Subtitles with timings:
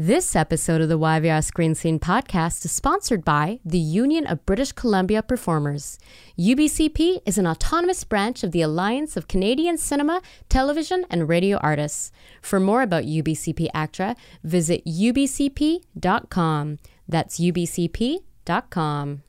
[0.00, 4.72] This episode of the YVR Screen Scene podcast is sponsored by the Union of British
[4.72, 5.98] Columbia Performers.
[6.38, 12.12] UBCP is an autonomous branch of the Alliance of Canadian Cinema, Television, and Radio Artists.
[12.40, 16.78] For more about UBCP ACTRA, visit ubcp.com.
[17.06, 19.22] That's ubcp.com.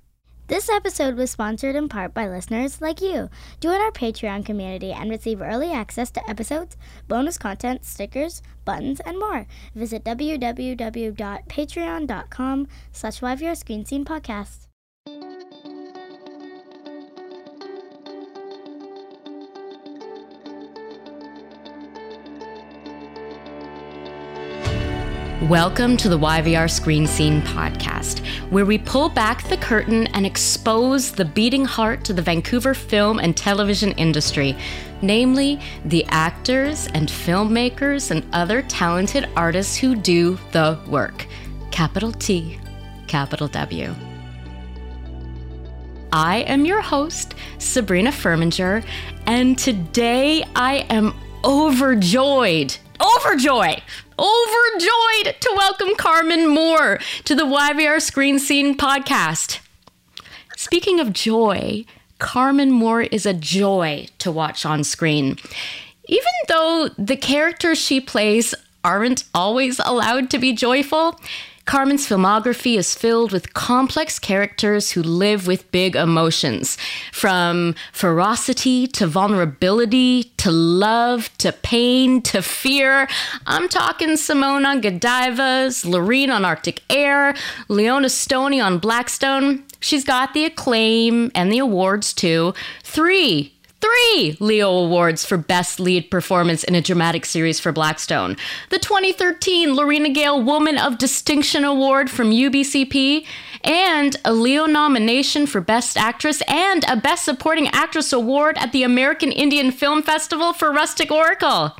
[0.51, 3.29] This episode was sponsored in part by listeners like you.
[3.61, 6.75] Join our Patreon community and receive early access to episodes,
[7.07, 9.47] bonus content, stickers, buttons, and more.
[9.73, 14.67] Visit www.patreon.com slash Podcast.
[25.49, 28.19] Welcome to the YVR Screen Scene podcast,
[28.51, 33.17] where we pull back the curtain and expose the beating heart to the Vancouver film
[33.17, 34.55] and television industry,
[35.01, 41.25] namely the actors and filmmakers and other talented artists who do the work.
[41.71, 42.59] Capital T,
[43.07, 43.95] capital W.
[46.13, 48.85] I am your host, Sabrina Furminger,
[49.25, 53.81] and today I am overjoyed, overjoyed
[54.21, 59.59] overjoyed to welcome Carmen Moore to the YVR Screen Scene podcast.
[60.55, 61.85] Speaking of joy,
[62.19, 65.37] Carmen Moore is a joy to watch on screen.
[66.07, 71.19] Even though the characters she plays aren't always allowed to be joyful,
[71.65, 76.77] Carmen's filmography is filled with complex characters who live with big emotions,
[77.11, 83.07] from ferocity to vulnerability to love to pain to fear.
[83.45, 87.35] I'm talking Simone on Godiva's, Loreen on Arctic Air,
[87.67, 89.63] Leona Stoney on Blackstone.
[89.79, 92.53] She's got the acclaim and the awards too.
[92.83, 98.37] Three three Leo Awards for Best Lead Performance in a Dramatic Series for Blackstone,
[98.69, 103.25] the 2013 Lorena Gale Woman of Distinction Award from UBCP,
[103.63, 108.83] and a Leo nomination for Best Actress and a Best Supporting Actress Award at the
[108.83, 111.75] American Indian Film Festival for Rustic Oracle.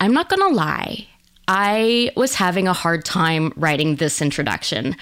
[0.00, 1.06] I'm not gonna lie,
[1.48, 4.96] I was having a hard time writing this introduction.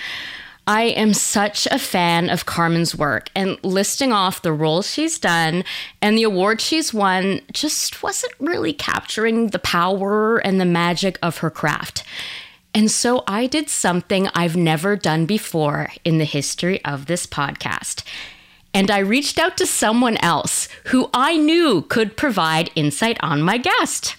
[0.67, 5.65] I am such a fan of Carmen's work, and listing off the roles she's done
[6.01, 11.39] and the awards she's won just wasn't really capturing the power and the magic of
[11.39, 12.03] her craft.
[12.75, 18.03] And so I did something I've never done before in the history of this podcast.
[18.73, 23.59] And I reached out to someone else who I knew could provide insight on my
[23.59, 24.17] guest.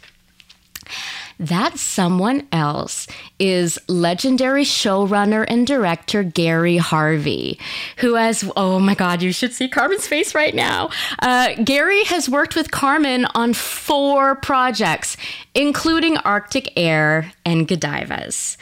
[1.39, 3.07] That someone else
[3.39, 7.59] is legendary showrunner and director Gary Harvey,
[7.97, 10.89] who has, oh my God, you should see Carmen's face right now.
[11.19, 15.17] Uh, Gary has worked with Carmen on four projects,
[15.53, 18.57] including Arctic Air and Godiva's.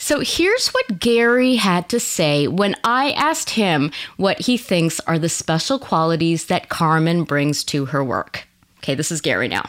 [0.00, 5.18] So here's what Gary had to say when I asked him what he thinks are
[5.18, 8.46] the special qualities that Carmen brings to her work.
[8.78, 9.68] Okay, this is Gary now.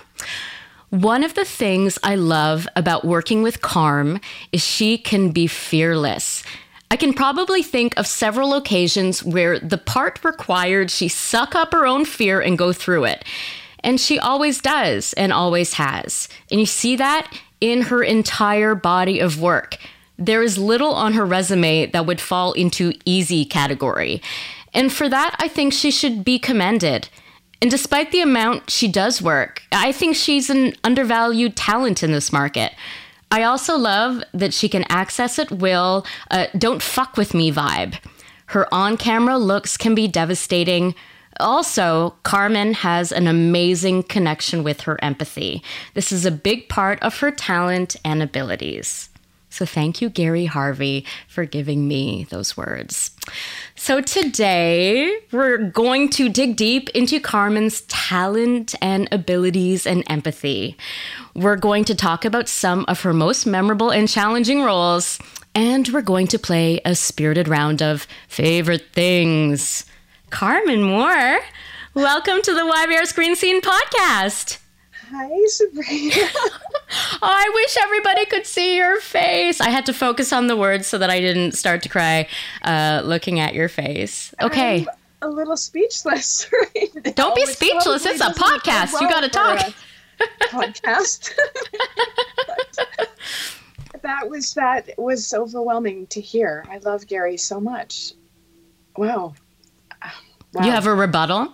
[0.89, 4.19] One of the things I love about working with Carm
[4.51, 6.43] is she can be fearless.
[6.89, 11.85] I can probably think of several occasions where the part required she suck up her
[11.85, 13.23] own fear and go through it.
[13.81, 16.27] And she always does and always has.
[16.49, 19.77] And you see that in her entire body of work.
[20.17, 24.23] There is little on her resume that would fall into easy category.
[24.73, 27.09] And for that, I think she should be commended.
[27.61, 32.31] And despite the amount she does work, I think she's an undervalued talent in this
[32.31, 32.73] market.
[33.31, 37.99] I also love that she can access at will, uh, don't fuck with me vibe.
[38.47, 40.95] Her on camera looks can be devastating.
[41.39, 45.61] Also, Carmen has an amazing connection with her empathy.
[45.93, 49.09] This is a big part of her talent and abilities.
[49.51, 53.11] So thank you, Gary Harvey, for giving me those words.
[53.81, 60.75] So today we're going to dig deep into Carmen's talent and abilities and empathy.
[61.33, 65.17] We're going to talk about some of her most memorable and challenging roles,
[65.55, 69.85] and we're going to play a spirited round of favorite things.
[70.29, 71.39] Carmen Moore,
[71.93, 74.57] welcome to the YVR Screen Scene podcast.
[75.11, 76.15] Hi, Sabrina.
[77.21, 79.59] I wish everybody could see your face.
[79.59, 82.27] I had to focus on the words so that I didn't start to cry
[82.61, 84.35] uh, looking at your face.
[84.39, 84.85] Okay.
[85.21, 87.11] I'm a little speechless right now.
[87.13, 88.05] Don't be speechless.
[88.05, 88.93] It's a podcast.
[88.93, 89.73] Well you got to talk.
[90.41, 91.33] podcast.
[94.03, 96.65] that was that was overwhelming to hear.
[96.69, 98.13] I love Gary so much.
[98.95, 99.33] Wow.
[100.53, 100.65] wow.
[100.65, 101.53] You have a rebuttal?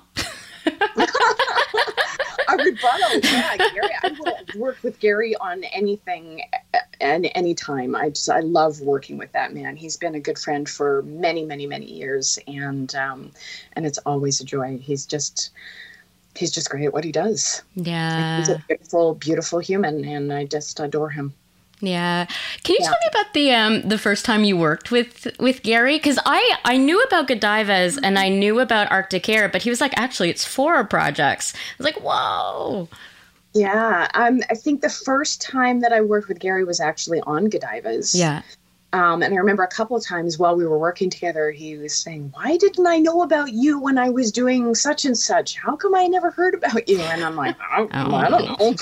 [2.49, 3.19] a rebuttal.
[3.23, 3.89] Yeah, Gary.
[4.03, 6.41] I will work with Gary on anything,
[6.99, 7.95] and anytime.
[7.95, 9.75] I just I love working with that man.
[9.75, 13.31] He's been a good friend for many, many, many years, and um,
[13.73, 14.77] and it's always a joy.
[14.77, 15.51] He's just
[16.35, 17.63] he's just great at what he does.
[17.75, 21.33] Yeah, he's a beautiful, beautiful human, and I just adore him.
[21.85, 22.25] Yeah.
[22.63, 22.87] Can you yeah.
[22.87, 25.97] tell me about the um the first time you worked with with Gary?
[25.97, 29.81] Because I I knew about Godiva's and I knew about Arctic Air, but he was
[29.81, 31.53] like, actually, it's four projects.
[31.55, 32.89] I was like, whoa.
[33.53, 37.45] Yeah, um, I think the first time that I worked with Gary was actually on
[37.45, 38.13] Godiva's.
[38.13, 38.41] Yeah.
[38.93, 41.93] Um, and I remember a couple of times while we were working together, he was
[41.93, 45.55] saying, Why didn't I know about you when I was doing such and such?
[45.55, 46.99] How come I never heard about you?
[47.01, 48.15] And I'm like, oh, oh.
[48.15, 48.75] I don't know.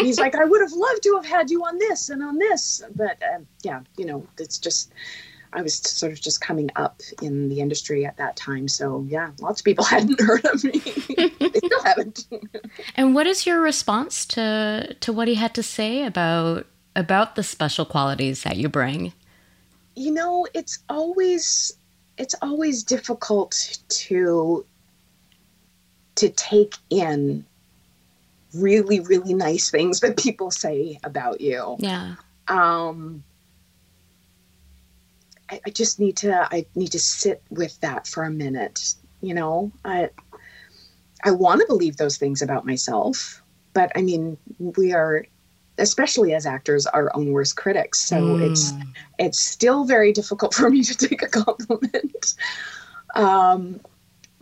[0.00, 2.82] he's like, I would have loved to have had you on this and on this.
[2.96, 4.92] But uh, yeah, you know, it's just,
[5.52, 8.68] I was sort of just coming up in the industry at that time.
[8.68, 10.78] So yeah, lots of people hadn't heard of me.
[10.80, 12.26] they still haven't.
[12.96, 16.66] and what is your response to to what he had to say about
[16.96, 19.12] about the special qualities that you bring?
[19.94, 21.72] You know, it's always
[22.18, 24.64] it's always difficult to
[26.14, 27.44] to take in
[28.54, 31.76] really really nice things that people say about you.
[31.78, 32.16] Yeah.
[32.48, 33.24] Um
[35.50, 38.94] I, I just need to I need to sit with that for a minute.
[39.20, 40.10] You know, I
[41.24, 43.42] I want to believe those things about myself,
[43.74, 45.24] but I mean, we are
[45.78, 48.00] especially as actors, our own worst critics.
[48.00, 48.50] So mm.
[48.50, 48.72] it's
[49.18, 52.34] it's still very difficult for me to take a compliment.
[53.14, 53.80] um,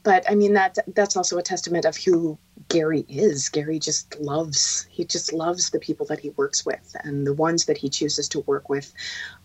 [0.03, 2.39] but I mean that that's also a testament of who
[2.69, 3.49] Gary is.
[3.49, 7.67] Gary just loves he just loves the people that he works with and the ones
[7.67, 8.93] that he chooses to work with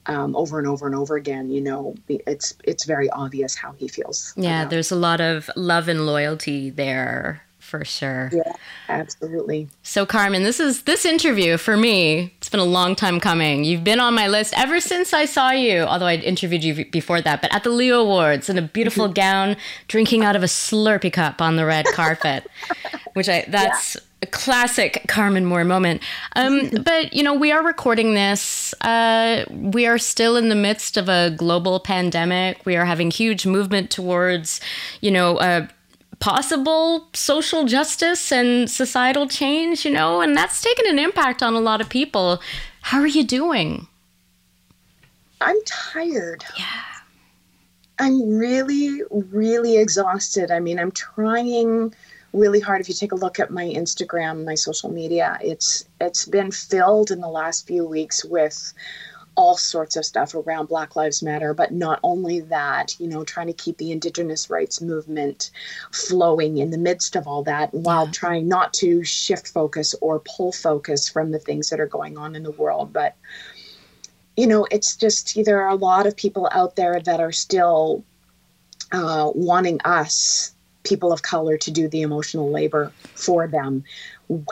[0.06, 1.50] um, over and over and over again.
[1.50, 4.34] You know, it's it's very obvious how he feels.
[4.38, 4.70] Yeah, about.
[4.70, 8.30] there's a lot of love and loyalty there for sure.
[8.32, 8.54] Yeah,
[8.88, 9.68] absolutely.
[9.82, 12.34] So Carmen, this is this interview for me.
[12.38, 13.64] It's been a long time coming.
[13.64, 17.22] You've been on my list ever since I saw you, although I'd interviewed you before
[17.22, 19.58] that, but at the Leo Awards in a beautiful gown,
[19.88, 22.48] drinking out of a Slurpee cup on the red carpet,
[23.14, 24.02] which I that's yeah.
[24.22, 26.04] a classic Carmen Moore moment.
[26.36, 28.74] Um, but you know, we are recording this.
[28.82, 32.64] Uh, we are still in the midst of a global pandemic.
[32.66, 34.62] We are having huge movement towards,
[35.02, 35.68] you know, uh,
[36.20, 41.60] possible social justice and societal change, you know, and that's taken an impact on a
[41.60, 42.42] lot of people.
[42.82, 43.88] How are you doing?
[45.42, 46.44] I'm tired.
[46.58, 46.66] Yeah.
[48.00, 50.52] I'm really, really exhausted.
[50.52, 51.94] I mean, I'm trying
[52.34, 52.82] really hard.
[52.82, 57.12] If you take a look at my Instagram, my social media, it's it's been filled
[57.12, 58.74] in the last few weeks with
[59.36, 63.48] all sorts of stuff around Black Lives Matter, but not only that, you know, trying
[63.48, 65.52] to keep the Indigenous rights movement
[65.92, 68.12] flowing in the midst of all that while yeah.
[68.12, 72.36] trying not to shift focus or pull focus from the things that are going on
[72.36, 72.94] in the world.
[72.94, 73.16] But,
[74.38, 78.04] you know, it's just there are a lot of people out there that are still
[78.92, 80.54] uh, wanting us
[80.84, 83.84] people of color to do the emotional labor for them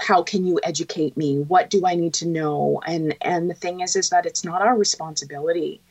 [0.02, 3.82] how can you educate me what do i need to know and and the thing
[3.82, 5.82] is is that it's not our responsibility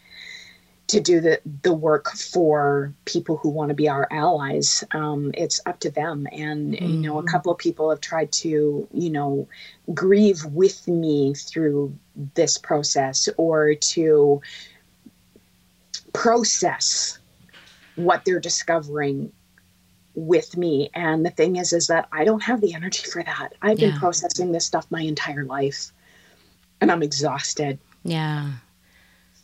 [0.89, 5.61] to do the the work for people who want to be our allies um, it's
[5.67, 6.87] up to them and mm-hmm.
[6.87, 7.29] you know a mm-hmm.
[7.29, 9.49] couple of people have tried to you know
[9.95, 11.97] grieve with me through
[12.35, 14.41] this process or to
[16.13, 17.19] process
[17.97, 19.33] what they're discovering
[20.15, 20.91] with me.
[20.95, 23.51] And the thing is is that i don't have the energy for that.
[23.63, 23.91] I've yeah.
[23.91, 25.93] been processing this stuff my entire life
[26.81, 27.79] and i'm exhausted.
[28.05, 28.53] Yeah.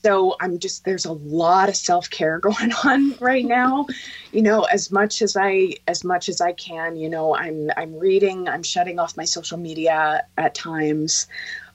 [0.02, 3.87] So i'm just there's a lot of self-care going on right now.
[4.32, 7.98] You know as much as i as much as i can you know i'm i'm
[7.98, 11.26] reading i'm shutting off my social media at times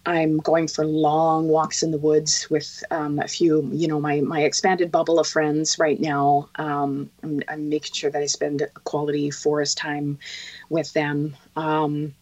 [0.06, 4.20] I'm going for long walks in the woods with um, a few, you know, my
[4.20, 6.50] my expanded bubble of friends right now.
[6.56, 10.20] Um, I'm, I'm, making sure that I spend quality forest time
[10.70, 11.36] with them.
[11.56, 12.14] Um,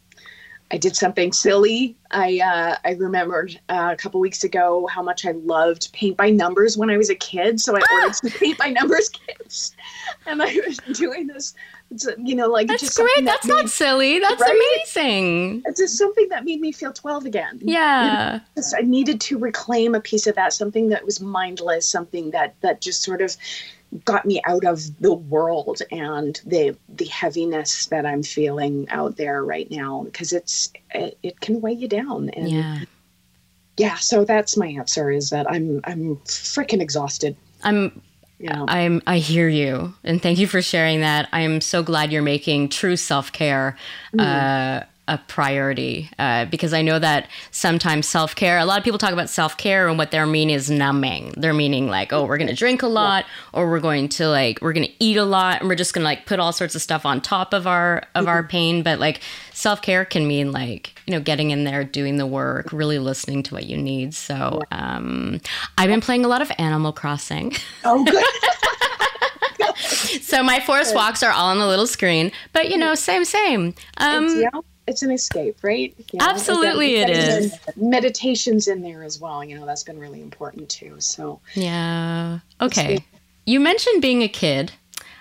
[0.72, 1.98] I did something silly.
[2.12, 6.30] I uh, I remembered uh, a couple weeks ago how much I loved paint by
[6.30, 7.60] numbers when I was a kid.
[7.60, 7.96] So I ah!
[7.96, 9.76] ordered some paint by numbers kits,
[10.28, 11.56] and I was doing this
[11.92, 13.10] it's, you know, like that's great.
[13.18, 14.20] That that's made, not silly.
[14.20, 14.76] That's right?
[14.78, 15.62] amazing.
[15.66, 17.60] It's just something that made me feel 12 again.
[17.62, 18.40] Yeah.
[18.56, 22.56] Just, I needed to reclaim a piece of that, something that was mindless, something that,
[22.62, 23.36] that just sort of
[24.06, 29.44] got me out of the world and the the heaviness that I'm feeling out there
[29.44, 32.80] right now because it's it, it can weigh you down and yeah
[33.76, 38.02] yeah so that's my answer is that I'm I'm freaking exhausted I'm
[38.42, 38.66] yeah.
[38.68, 41.30] I'm I hear you and thank you for sharing that.
[41.32, 43.78] I'm so glad you're making true self-care
[44.14, 44.22] mm.
[44.22, 48.98] uh, a priority uh, because I know that sometimes self care, a lot of people
[48.98, 51.34] talk about self care and what they're meaning is numbing.
[51.36, 54.62] They're meaning like, oh, we're going to drink a lot or we're going to like,
[54.62, 56.76] we're going to eat a lot and we're just going to like put all sorts
[56.76, 58.84] of stuff on top of our, of our pain.
[58.84, 59.20] But like
[59.52, 63.44] self care can mean like, you know, getting in there, doing the work, really listening
[63.44, 64.14] to what you need.
[64.14, 65.42] So um,
[65.78, 67.52] I've been playing a lot of Animal Crossing.
[67.84, 68.24] Oh, good.
[70.22, 73.74] so my forest walks are all on the little screen, but you know, same, same.
[73.98, 74.44] Um,
[74.88, 75.94] it's, an escape, right?
[76.12, 77.58] You know, Absolutely it is.
[77.76, 79.44] Meditation's in there as well.
[79.44, 80.96] You know, that's been really important too.
[81.00, 82.40] So yeah.
[82.60, 83.04] Okay.
[83.46, 84.72] You mentioned being a kid.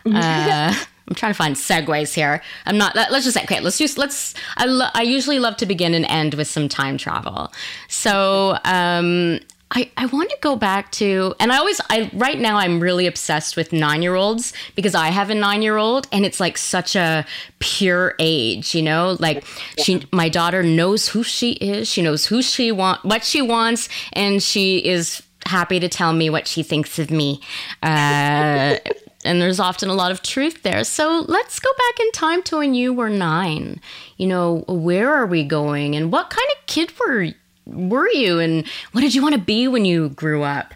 [0.06, 0.74] Uh,
[1.10, 2.40] I'm trying to find segues here.
[2.66, 2.94] I'm not.
[2.94, 3.60] Let, us just say, okay.
[3.60, 4.34] Let's just let's.
[4.56, 7.52] I, lo- I usually love to begin and end with some time travel.
[7.88, 9.40] So um,
[9.72, 13.06] I, I want to go back to and I always I right now I'm really
[13.06, 17.24] obsessed with 9-year-olds because I have a 9-year-old and it's like such a
[17.60, 19.16] pure age, you know?
[19.20, 19.44] Like
[19.78, 23.88] she my daughter knows who she is, she knows who she want what she wants
[24.12, 27.40] and she is happy to tell me what she thinks of me.
[27.82, 28.76] Uh,
[29.24, 30.82] and there's often a lot of truth there.
[30.84, 33.80] So let's go back in time to when you were 9.
[34.16, 37.32] You know, where are we going and what kind of kid were
[37.66, 40.74] were you and what did you want to be when you grew up?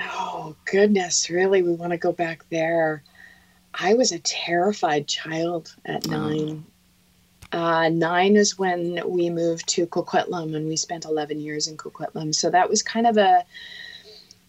[0.00, 1.62] Oh, goodness, really?
[1.62, 3.02] We want to go back there.
[3.74, 6.64] I was a terrified child at nine.
[7.52, 12.34] Uh, nine is when we moved to Coquitlam and we spent 11 years in Coquitlam.
[12.34, 13.44] So that was kind of a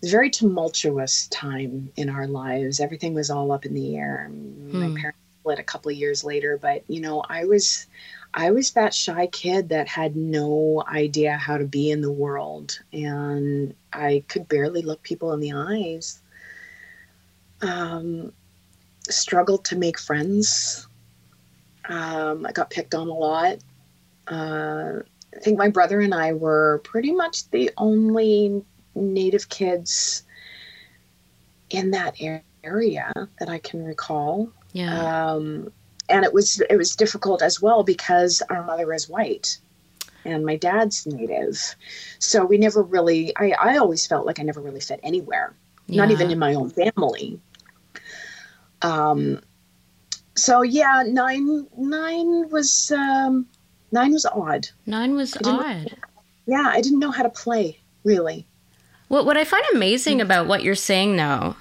[0.04, 2.80] very tumultuous time in our lives.
[2.80, 4.30] Everything was all up in the air.
[4.32, 7.88] My parents split a couple of years later, but you know, I was
[8.34, 12.80] I was that shy kid that had no idea how to be in the world,
[12.92, 16.22] and I could barely look people in the eyes.
[17.62, 18.34] Um,
[19.10, 20.88] struggled to make friends.
[21.88, 23.60] Um, I got picked on a lot.
[24.28, 25.00] Uh,
[25.36, 28.64] I think my brother and I were pretty much the only
[28.96, 30.24] Native kids
[31.70, 32.16] in that
[32.64, 34.50] area that I can recall.
[34.72, 35.34] Yeah.
[35.34, 35.72] Um,
[36.14, 39.58] and it was it was difficult as well because our mother is white
[40.26, 41.76] and my dad's native.
[42.20, 45.54] So we never really i, I always felt like i never really fit anywhere
[45.90, 47.40] not even in my own family.
[48.82, 49.42] Um
[50.36, 53.46] so yeah nine nine was um
[53.92, 54.70] nine was odd.
[54.86, 55.96] 9 was odd.
[56.46, 58.46] yeah i didn't know how to play really.
[59.08, 61.56] What what I find amazing about what you're saying though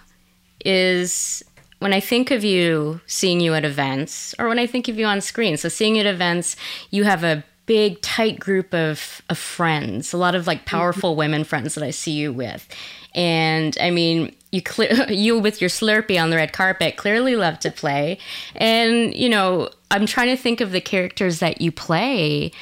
[0.64, 1.42] is
[1.82, 5.04] when I think of you seeing you at events or when I think of you
[5.04, 5.56] on screen.
[5.56, 6.56] So seeing you at events,
[6.90, 11.18] you have a big tight group of of friends, a lot of like powerful mm-hmm.
[11.18, 12.68] women friends that I see you with.
[13.14, 17.58] And I mean, you clear you with your Slurpee on the red carpet clearly love
[17.60, 18.18] to play.
[18.54, 22.52] And you know, I'm trying to think of the characters that you play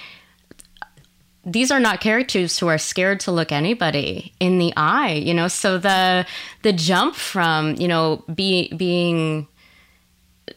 [1.52, 5.48] these are not characters who are scared to look anybody in the eye you know?
[5.48, 6.26] So the
[6.62, 9.48] the jump from you know be, being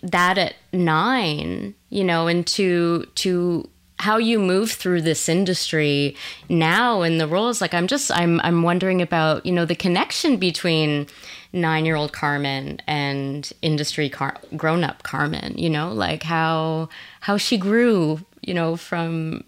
[0.01, 3.69] that at nine you know into to
[3.99, 6.15] how you move through this industry
[6.49, 10.35] now in the roles like i'm just i'm i'm wondering about you know the connection
[10.37, 11.07] between
[11.53, 15.93] nine year old carmen and industry car- grown up carmen you know?
[15.93, 16.89] Like how
[17.21, 19.43] how she grew you know from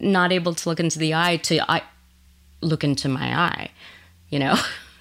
[0.00, 1.82] not able to look into the eye to I
[2.60, 3.70] look into my eye.
[4.28, 4.56] You know,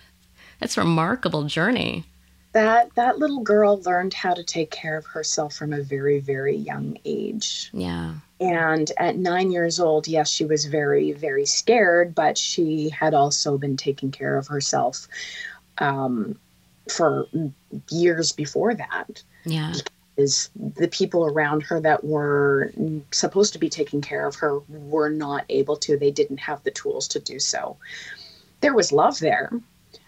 [0.59, 2.05] that's a remarkable journey.
[2.53, 6.55] that that little girl learned how to take care of herself from a very very
[6.55, 12.37] young age Yeah, And at nine years old, yes, she was very, very scared, but
[12.37, 15.07] she had also been taking care of herself
[15.79, 16.37] um,
[16.89, 17.27] for
[17.89, 19.23] years before that.
[19.45, 19.73] yeah,
[20.17, 22.71] Is the people around her that were
[23.11, 25.97] supposed to be taking care of her were not able to.
[25.97, 27.77] They didn't have the tools to do so.
[28.61, 29.51] There was love there,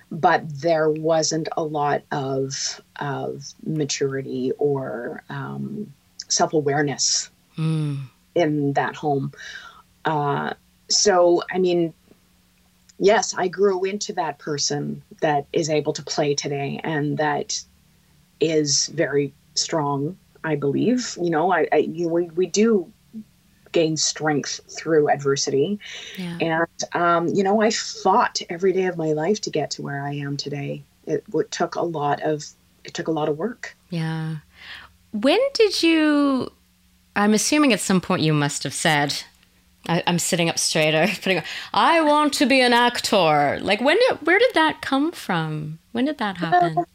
[0.09, 5.93] but there wasn't a lot of of maturity or um,
[6.29, 7.99] self awareness mm,
[8.35, 9.33] in that home.
[10.05, 10.53] Uh,
[10.89, 11.93] so, I mean,
[12.99, 17.61] yes, I grew into that person that is able to play today and that
[18.39, 21.17] is very strong, I believe.
[21.21, 22.91] You know, I, I you, we, we do
[23.71, 25.79] gain strength through adversity.
[26.17, 26.37] yeah.
[26.41, 30.03] And, um, you know, I fought every day of my life to get to where
[30.03, 30.83] I am today.
[31.05, 32.45] It, it took a lot of,
[32.83, 33.75] it took a lot of work.
[33.89, 34.37] Yeah.
[35.11, 36.51] When did you?
[37.15, 39.23] I'm assuming at some point you must have said,
[39.87, 41.41] I, "I'm sitting up straighter, putting.
[41.73, 44.25] I want to be an actor." Like when did?
[44.25, 45.79] Where did that come from?
[45.93, 46.85] When did that happen?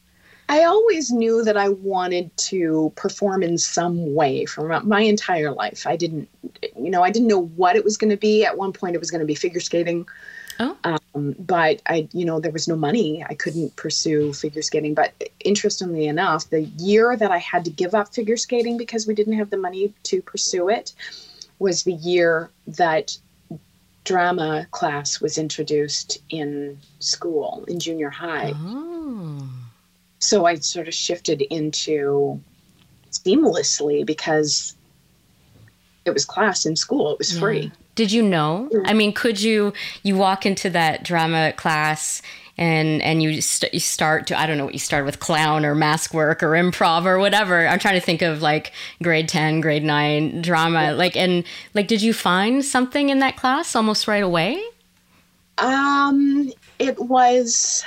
[0.53, 5.87] I always knew that I wanted to perform in some way for my entire life.
[5.87, 6.29] I didn't,
[6.79, 8.45] you know, I didn't know what it was going to be.
[8.45, 10.07] At one point, it was going to be figure skating.
[10.61, 10.77] Oh.
[10.85, 13.25] Um, but I, you know, there was no money.
[13.27, 14.93] I couldn't pursue figure skating.
[14.93, 19.15] But interestingly enough, the year that I had to give up figure skating because we
[19.15, 20.93] didn't have the money to pursue it
[21.61, 23.17] was the year that
[24.05, 28.53] drama class was introduced in school, in junior high.
[28.55, 28.92] Oh.
[30.23, 32.41] So I sort of shifted into
[33.11, 34.77] seamlessly because
[36.05, 37.41] it was class in school, it was Yeah.
[37.41, 37.73] free.
[37.97, 38.71] Did you know?
[38.87, 42.23] I mean, could you you walk into that drama class
[42.57, 45.65] and and you st- you start to I don't know what you start with clown
[45.67, 47.67] or mask work or improv or whatever.
[47.67, 50.93] I'm trying to think of like grade 10, grade 9 drama.
[50.95, 54.63] Like and like did you find something in that class almost right away?
[55.59, 57.85] Um, it was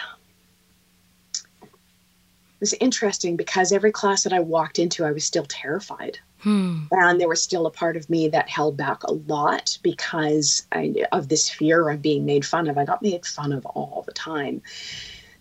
[2.66, 6.18] was interesting because every class that I walked into, I was still terrified.
[6.40, 6.84] Hmm.
[6.92, 10.94] and there was still a part of me that held back a lot because I,
[11.12, 12.78] of this fear of being made fun of.
[12.78, 14.62] I got made fun of all the time.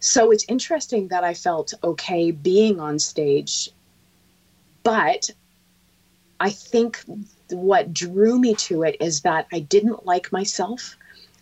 [0.00, 3.70] So it's interesting that I felt okay being on stage,
[4.82, 5.30] but
[6.40, 7.02] I think
[7.50, 10.96] what drew me to it is that I didn't like myself.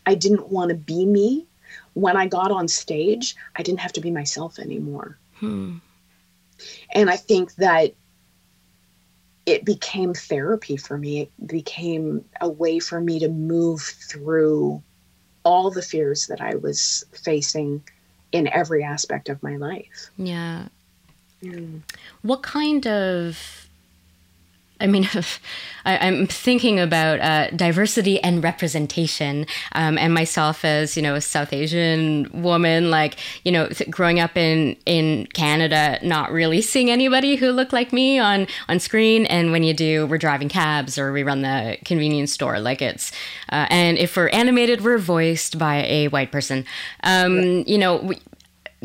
[0.07, 1.47] I didn't want to be me.
[1.95, 5.19] When I got on stage, I didn't have to be myself anymore.
[5.43, 5.79] Hmm.
[6.95, 7.95] And I think that
[9.45, 11.23] it became therapy for me.
[11.23, 14.81] It became a way for me to move through
[15.45, 17.83] all the fears that I was facing
[18.31, 20.11] in every aspect of my life.
[20.17, 20.69] Yeah.
[22.23, 23.69] What kind of
[24.83, 25.09] I mean,
[25.85, 31.21] I, I'm thinking about uh, diversity and representation, um, and myself as you know a
[31.21, 36.91] South Asian woman, like you know, th- growing up in in Canada, not really seeing
[36.91, 40.99] anybody who looked like me on on screen, and when you do, we're driving cabs
[40.99, 43.13] or we run the convenience store, like it's,
[43.51, 46.65] uh, and if we're animated, we're voiced by a white person.
[47.03, 47.97] Um, You know.
[47.97, 48.19] We,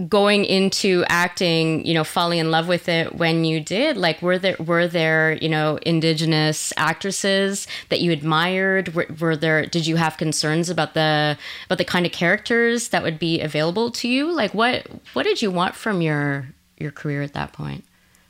[0.07, 4.38] going into acting you know falling in love with it when you did like were
[4.38, 9.95] there were there you know indigenous actresses that you admired were, were there did you
[9.95, 14.31] have concerns about the about the kind of characters that would be available to you
[14.31, 17.83] like what what did you want from your your career at that point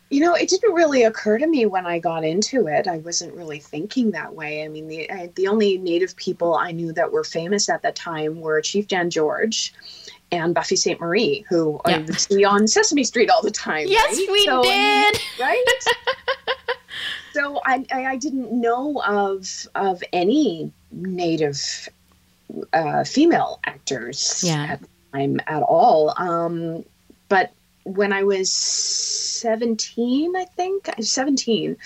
[0.09, 2.87] You know, it didn't really occur to me when I got into it.
[2.87, 4.63] I wasn't really thinking that way.
[4.63, 7.97] I mean, the I, the only Native people I knew that were famous at that
[7.97, 9.73] time were Chief Dan George
[10.31, 11.97] and Buffy Sainte-Marie, who I Yeah.
[11.99, 13.87] would see on Sesame Street all the time.
[13.87, 14.27] yes right?
[14.31, 15.65] we So, did right?
[17.33, 21.89] so I, I I didn't know of of any native
[22.73, 24.67] uh, female actors Yeah.
[24.71, 26.13] at the time at all.
[26.17, 26.83] Um,
[27.29, 27.51] but
[27.95, 31.77] when I was 17, I think, 17,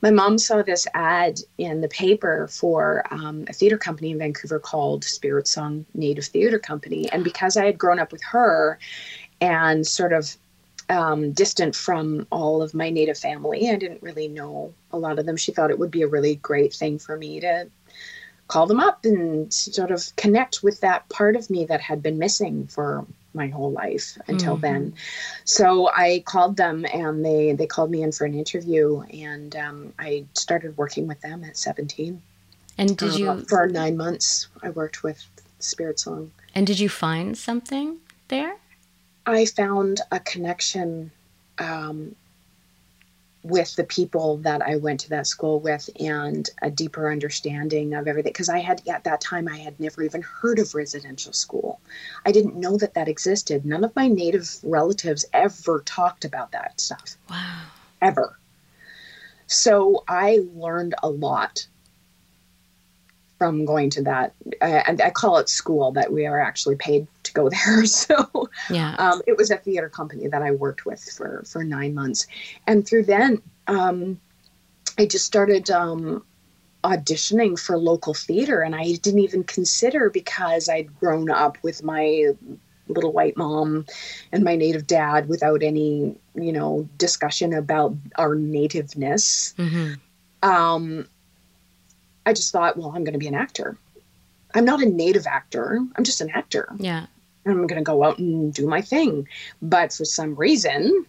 [0.00, 4.60] my mom saw this ad in the paper for um, a theater company in Vancouver
[4.60, 7.10] called Spirit Song Native Theater Company.
[7.10, 8.78] And because I had grown up with her
[9.40, 10.36] and sort of
[10.88, 15.26] um, distant from all of my native family, I didn't really know a lot of
[15.26, 15.36] them.
[15.36, 17.68] She thought it would be a really great thing for me to
[18.46, 22.18] call them up and sort of connect with that part of me that had been
[22.18, 24.60] missing for my whole life until Mhm.
[24.62, 24.94] then.
[25.44, 29.92] So I called them and they they called me in for an interview and um,
[29.98, 32.22] I started working with them at 17.
[32.78, 35.24] and did Uh, you for nine months I worked with
[35.58, 36.30] Spirit Song.
[36.54, 38.56] and did you find something there
[39.26, 41.10] I found a connection
[41.58, 42.14] um,
[43.42, 48.08] with the people that I went to that school with and a deeper understanding of
[48.08, 48.32] everything.
[48.32, 51.80] Because I had, at that time, I had never even heard of residential school.
[52.26, 53.64] I didn't know that that existed.
[53.64, 57.62] None of my native relatives ever talked about that stuff, wow
[58.00, 58.38] ever.
[59.46, 61.66] So I learned a lot
[63.38, 64.34] from going to that.
[64.60, 67.86] And I call it school, that we are actually paid to go there.
[67.86, 71.94] So yeah um, it was a theater company that I worked with for for nine
[71.94, 72.26] months,
[72.66, 74.20] and through then, um,
[74.98, 76.24] I just started um,
[76.84, 82.32] auditioning for local theater, and I didn't even consider because I'd grown up with my
[82.88, 83.84] little white mom
[84.32, 89.54] and my native dad without any you know discussion about our nativeness.
[89.56, 89.94] hmm
[90.42, 91.08] Um,
[92.28, 93.78] I just thought, well, I'm going to be an actor.
[94.54, 95.78] I'm not a native actor.
[95.96, 96.68] I'm just an actor.
[96.78, 97.06] yeah
[97.46, 99.26] I'm going to go out and do my thing.
[99.62, 101.06] But for some reason,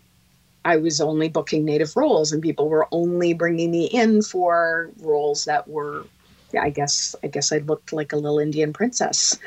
[0.64, 5.44] I was only booking native roles, and people were only bringing me in for roles
[5.44, 6.06] that were,
[6.54, 9.38] yeah, I guess, I guess I looked like a little Indian princess.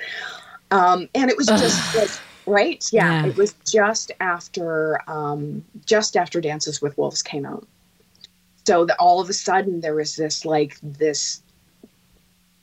[0.70, 2.10] Um, and it was just like
[2.44, 3.26] right yeah, Yeah.
[3.30, 7.66] it was just after um just after dances with wolves came out
[8.66, 11.40] so that all of a sudden there was this like this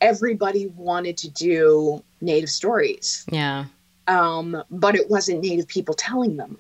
[0.02, 3.66] everybody wanted to do native stories Yeah.
[4.08, 6.58] um but it wasn't native people telling them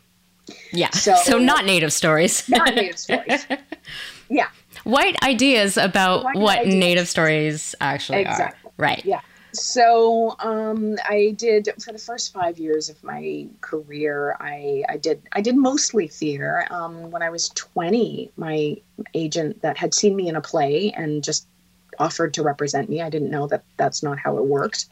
[0.71, 0.89] Yeah.
[0.91, 2.47] So, So- not native stories.
[2.49, 3.45] not native stories
[4.29, 4.47] yeah
[4.83, 6.75] White ideas about White what ideas.
[6.75, 8.69] native stories actually Exactly.
[8.69, 8.73] are.
[8.77, 9.03] Right.
[9.05, 9.19] Yeah.
[9.53, 14.37] So um, I did for the first five years of my career.
[14.39, 16.65] I, I did I did mostly theater.
[16.71, 18.77] Um, when I was twenty, my
[19.13, 21.47] agent that had seen me in a play and just
[21.99, 23.01] offered to represent me.
[23.01, 24.87] I didn't know that that's not how it worked.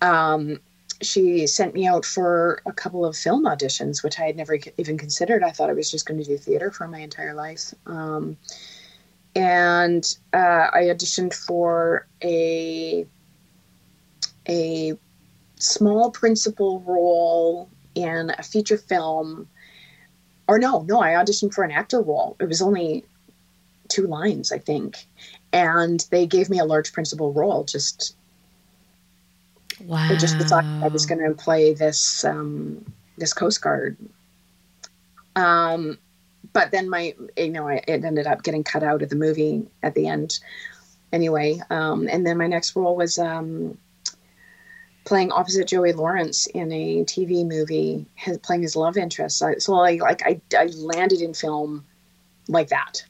[0.00, 0.60] Um,
[1.02, 4.96] she sent me out for a couple of film auditions, which I had never even
[4.96, 5.42] considered.
[5.42, 7.74] I thought I was just going to do theater for my entire life.
[7.86, 8.36] Um,
[9.34, 13.06] and uh, I auditioned for a
[14.48, 14.98] a
[15.56, 19.48] small principal role in a feature film.
[20.48, 22.36] Or no, no, I auditioned for an actor role.
[22.40, 23.04] It was only
[23.88, 25.06] two lines, I think,
[25.52, 27.64] and they gave me a large principal role.
[27.64, 28.14] Just
[29.86, 30.06] Wow.
[30.10, 32.84] I just decided I was going to play this um,
[33.18, 33.96] this Coast Guard.
[35.34, 35.98] Um,
[36.52, 39.66] but then my you know I, it ended up getting cut out of the movie
[39.82, 40.38] at the end.
[41.12, 43.76] Anyway, um, and then my next role was um,
[45.04, 49.38] playing opposite Joey Lawrence in a TV movie, his, playing his love interest.
[49.38, 51.84] So, so I like I, I landed in film
[52.48, 53.04] like that.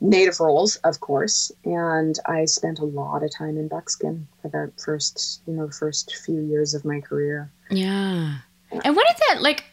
[0.00, 4.72] Native roles, of course, and I spent a lot of time in buckskin for the
[4.82, 7.50] first, you know, first few years of my career.
[7.70, 8.38] Yeah.
[8.70, 9.64] And what is that like?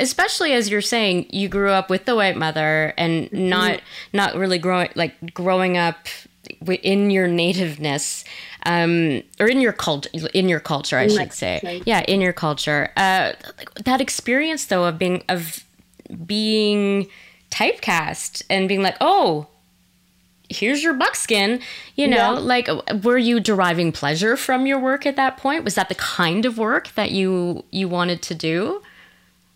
[0.00, 3.80] Especially as you're saying, you grew up with the white mother and not
[4.12, 6.08] not really growing like growing up
[6.66, 8.24] in your nativeness,
[8.64, 10.10] um, or in your culture.
[10.34, 11.82] In your culture, I In should say.
[11.84, 12.90] Yeah, in your culture.
[12.96, 13.32] Uh,
[13.84, 15.64] that experience though of being of
[16.26, 17.08] being
[17.52, 19.46] typecast and being like, oh,
[20.48, 21.60] here's your buckskin
[21.96, 22.38] you know Yeah.
[22.38, 22.68] like
[23.02, 26.58] were you deriving pleasure from your work at that point was that the kind of
[26.58, 28.82] work that you you wanted to do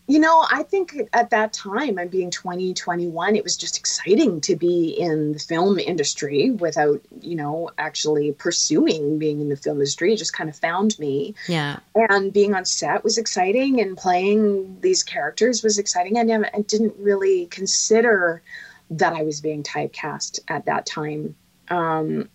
[0.09, 4.41] You know, I think at that time, I'm being 20, 21, it was just exciting
[4.43, 9.79] to be in the film industry without, you know, actually pursuing being in the film
[9.79, 10.13] industry.
[10.13, 11.35] It just kind of found me.
[11.49, 11.79] yeah
[12.11, 16.61] and being on set was exciting and playing these characters was exciting i never i
[16.63, 18.43] didn't really consider
[18.91, 21.35] that i was being typecast at that time
[21.69, 22.29] um,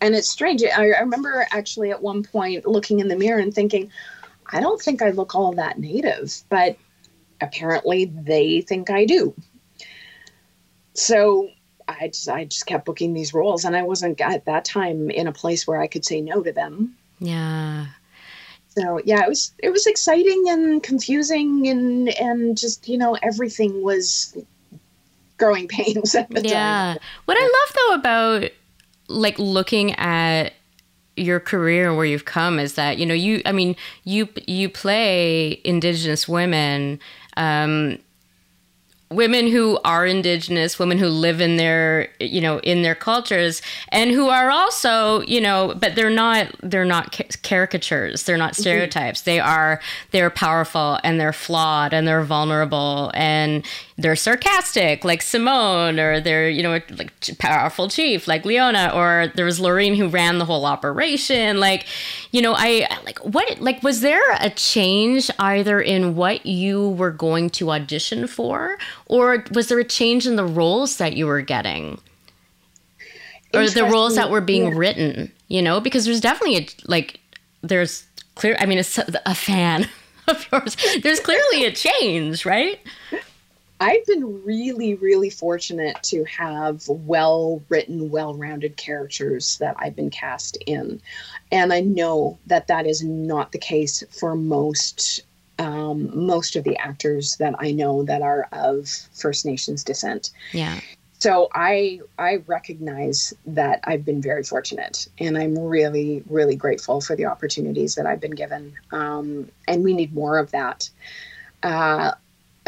[0.00, 3.52] and it's strange I, I remember actually at one point looking in the mirror and
[3.52, 3.90] thinking
[4.46, 6.76] i don't think i look all that native but
[7.40, 9.34] apparently they think i do.
[10.94, 11.48] So
[11.88, 15.26] I just, I just kept booking these roles and i wasn't at that time in
[15.26, 16.96] a place where i could say no to them.
[17.18, 17.86] Yeah.
[18.76, 23.82] So yeah, it was it was exciting and confusing and and just you know everything
[23.82, 24.36] was
[25.38, 26.94] growing pains at the yeah.
[26.94, 26.98] Time.
[27.24, 28.50] what i love though about
[29.08, 30.52] like looking at
[31.16, 33.74] your career and where you've come is that you know you i mean
[34.04, 37.00] you you play indigenous women
[37.40, 37.98] um
[39.10, 44.12] women who are indigenous women who live in their you know in their cultures and
[44.12, 48.22] who are also you know but they're not they're not ca- caricatures.
[48.22, 49.22] They're not stereotypes.
[49.22, 49.80] They are
[50.12, 53.66] they're powerful and they're flawed and they're vulnerable and
[54.00, 59.44] they're sarcastic like simone or they're you know like powerful chief like leona or there
[59.44, 61.60] was lorraine who ran the whole operation.
[61.60, 61.86] Like
[62.32, 67.10] you know i like what like was there a change either in what you were
[67.10, 71.42] going to audition for or was there a change in the roles that you were
[71.42, 72.00] getting?
[73.52, 74.74] Or the roles that were being Yeah.
[74.78, 75.80] written you know?
[75.80, 77.18] Because there's definitely a like
[77.62, 79.88] there's clear i mean it's a fan
[80.28, 80.76] of yours.
[81.02, 82.78] There's clearly a change right
[83.80, 90.10] I've been really really fortunate to have well written, well rounded characters that I've been
[90.10, 91.00] cast in,
[91.50, 95.22] and I know that that is not the case for most.
[95.58, 100.30] Um, most of the actors that I know that are of First Nations descent.
[100.52, 100.80] yeah
[101.20, 107.14] so i i recognize that i've been very fortunate and i'm really really grateful for
[107.14, 110.88] the opportunities that i've been given um, and we need more of that
[111.62, 112.12] uh,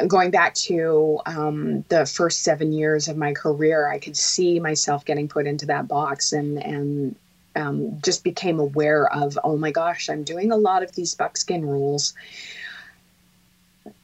[0.07, 5.05] going back to um, the first seven years of my career i could see myself
[5.05, 7.17] getting put into that box and and
[7.55, 11.67] um, just became aware of oh my gosh i'm doing a lot of these buckskin
[11.67, 12.15] rules.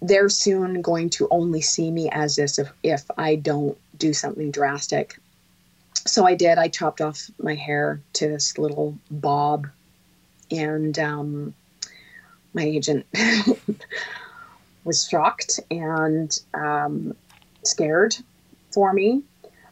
[0.02, 4.50] they're soon going to only see me as this if, if I don't do something
[4.50, 5.18] drastic.
[6.06, 6.58] So I did.
[6.58, 9.66] I chopped off my hair to this little bob
[10.50, 11.54] and um,
[12.54, 13.06] my agent
[14.84, 17.14] was shocked and um,
[17.64, 18.16] scared
[18.72, 19.22] for me.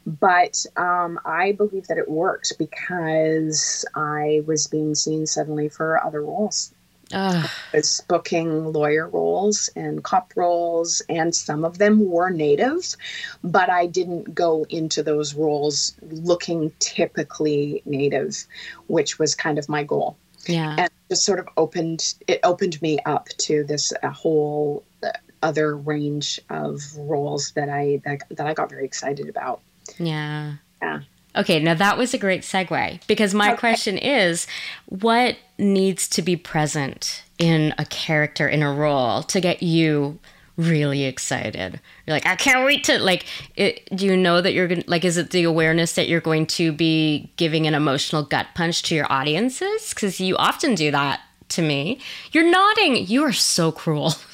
[0.06, 6.22] But um, I believe that it worked because I was being seen suddenly for other
[6.22, 6.72] roles.
[7.12, 7.50] Ugh.
[7.72, 12.96] I was booking lawyer roles and cop roles, and some of them were native,
[13.44, 18.44] but I didn't go into those roles looking typically native,
[18.88, 20.16] which was kind of my goal
[20.48, 20.76] yeah.
[20.78, 25.10] and just sort of opened it opened me up to this a whole uh,
[25.42, 29.60] other range of roles that I that, that I got very excited about.
[29.98, 30.54] Yeah.
[30.82, 31.00] Yeah.
[31.36, 33.58] Okay, now that was a great segue because my Okay.
[33.58, 34.46] question is
[34.86, 40.18] what needs to be present in a character in a role to get you
[40.56, 41.80] really excited?
[42.06, 45.04] You're like, I can't wait to like it, do you know that you're to like
[45.04, 48.94] is it the awareness that you're going to be giving an emotional gut punch to
[48.94, 52.00] your audiences cuz you often do that to me.
[52.32, 53.06] You're nodding.
[53.06, 54.14] You are so cruel.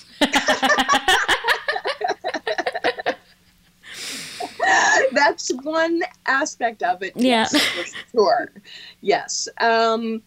[5.12, 7.12] That's one aspect of it.
[7.16, 7.46] Yeah.
[7.52, 8.52] Yes, sure.
[9.00, 9.48] Yes.
[9.60, 10.22] Um,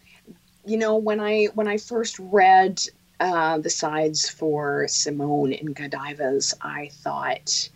[0.64, 2.82] you know, when I when I first read
[3.20, 7.68] uh, the sides for Simone in Godiva's, I thought,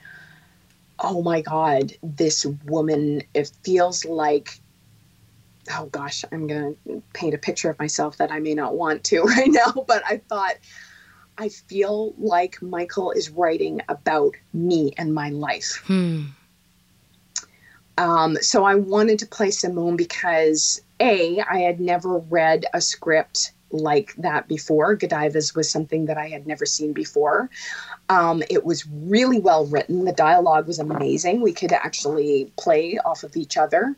[0.98, 4.61] oh my God, this woman, it feels like
[5.79, 9.05] oh gosh, I'm going to paint a picture of myself that I may not want
[9.05, 10.55] to right now, but I thought,
[11.38, 15.83] I feel like Michael is writing about me and my life.
[15.85, 16.26] Hmm.
[17.98, 23.53] Um, so I wanted to play Simone because A, I had never read a script
[23.70, 24.96] like that before.
[24.96, 27.50] Godiva's was something that I had never seen before.
[28.09, 30.04] Um, it was really well written.
[30.04, 31.40] The dialogue was amazing.
[31.40, 33.96] We could actually play off of each other.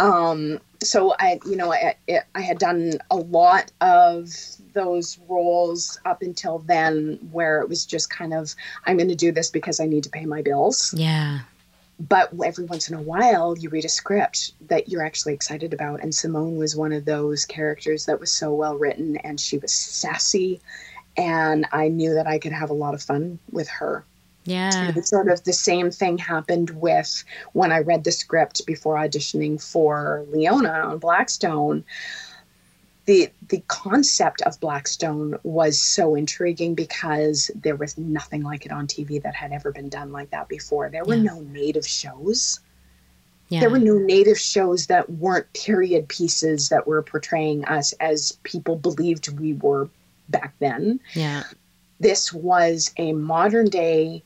[0.00, 1.94] Um, so I, you know, I,
[2.34, 4.28] I had done a lot of
[4.72, 9.30] those roles up until then, where it was just kind of, I'm going to do
[9.30, 11.40] this because I need to pay my bills Yeah.
[12.00, 16.02] But every once in a while you read a script that you're actually excited about.
[16.02, 19.72] And simone was one of those characters that was so well written and she was
[19.72, 20.60] sassy.
[21.16, 24.04] And i knew that i could have a lot of fun with her.
[24.46, 24.92] Yeah.
[24.94, 29.62] It's sort of the same thing happened with when i read the script before auditioning
[29.62, 31.84] for leona on blackstone
[33.06, 38.86] the the concept of blackstone was so intriguing because there was nothing like it on
[38.86, 41.22] tv that had ever been done like that before there were Yeah.
[41.32, 42.60] no native shows
[43.48, 43.60] Yeah.
[43.60, 48.76] there were no native shows that weren't period pieces that were portraying us as people
[48.76, 49.88] believed we were
[50.30, 51.42] back then yeah.
[52.00, 54.22] this was a modern day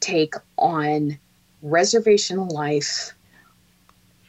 [0.00, 1.18] take on
[1.62, 3.12] reservation life,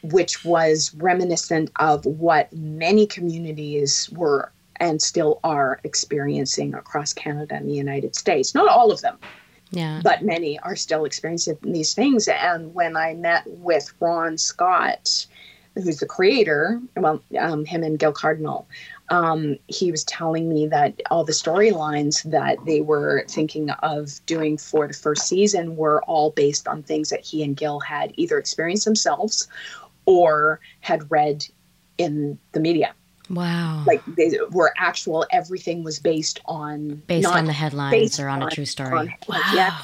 [0.03, 7.69] which was reminiscent of what many communities were and still are experiencing across Canada and
[7.69, 8.55] the United States.
[8.55, 9.17] Not all of them,
[9.71, 9.99] Yeah.
[10.03, 12.27] but many are still experiencing these things.
[12.27, 15.27] And when I met with Ron Scott,
[15.75, 18.67] who's the creator, well, um, him and Gil Cardinal,
[19.09, 24.57] um, he was telling me that all the storylines that they were thinking of doing
[24.57, 28.37] for the first season were all based on things that he and Gil had either
[28.37, 29.47] experienced themselves
[30.09, 31.45] or had read
[31.97, 32.93] in the media.
[33.29, 33.83] Wow.
[33.85, 38.41] Like they were actual, everything was based on based on the headlines based or on
[38.41, 38.97] a true story.
[38.97, 39.51] on- wow.
[39.53, 39.77] yeah.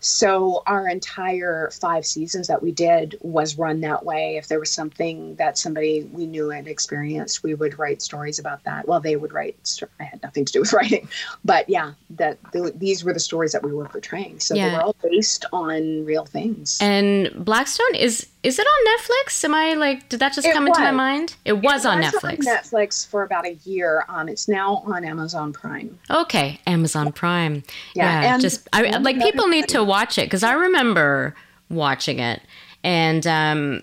[0.00, 4.36] So our entire five seasons that we did was run that way.
[4.36, 8.64] If there was something that somebody we knew had experienced, we would write stories about
[8.64, 8.86] that.
[8.86, 9.56] Well, they would write.
[10.00, 11.08] I had nothing to do with writing,
[11.44, 14.40] but yeah, that the, these were the stories that we were portraying.
[14.40, 16.78] So they were all based on real things.
[16.80, 19.44] And Blackstone is is it on Netflix?
[19.44, 21.34] Am I like did that just It come into my mind?
[21.44, 22.38] It was on It was Netflix.
[22.46, 24.04] Netflix for about a year.
[24.08, 25.98] Um, it's now on Amazon Prime.
[26.08, 27.64] Okay, Amazon Prime.
[27.94, 31.34] Yeah, Yeah, and just I like people need thing- to watch it because I remember
[31.70, 32.40] watching it,
[32.84, 33.82] and um,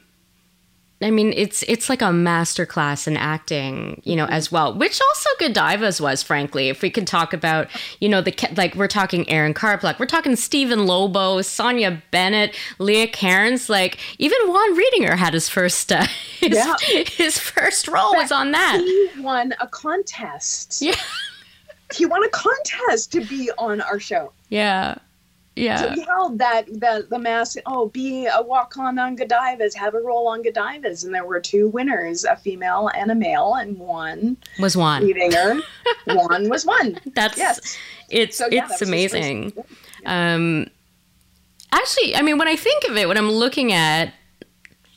[1.02, 4.74] I mean it's it's like a masterclass in acting, you know, as well.
[4.74, 6.70] Which also Godiva's was, frankly.
[6.70, 7.68] If we could talk about,
[8.00, 13.08] you know, the like we're talking Erin Karpluk, we're talking Stephen Lobo, Sonja Bennett, Leah
[13.08, 16.06] Cairns, like even Juan Riedinger had his first uh,
[16.40, 16.76] his, Yeah.
[17.10, 18.78] his first role was on that.
[18.80, 20.82] He won a contest.
[20.82, 20.96] Yeah.
[21.94, 24.32] He won a contest to be on our show.
[24.50, 24.96] Yeah.
[25.56, 25.78] Yeah.
[25.78, 27.58] So he held that the the mask.
[27.66, 31.40] Oh, be a walk on on Godiva's, have a role on Godiva's, and there were
[31.40, 35.04] two winners, a female and a male, and one Was Juan.
[35.04, 35.62] Riedinger.
[36.06, 37.00] one was one.
[37.14, 37.78] That's Yes.
[38.10, 39.54] it's So, yeah, it's that amazing.
[40.06, 40.68] Um,
[41.72, 44.14] actually, I mean, when I think of it, when I'm looking at,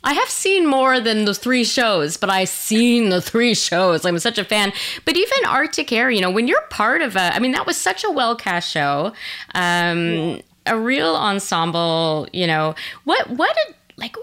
[0.06, 4.04] I have seen more than the three shows, but I've seen the three shows.
[4.04, 4.72] I'm such a fan.
[5.04, 7.76] But even Arctic Air, you know, when you're part of a, I mean, that was
[7.76, 9.12] such a well cast show,
[9.56, 12.28] um, a real ensemble.
[12.32, 14.14] You know, what what did like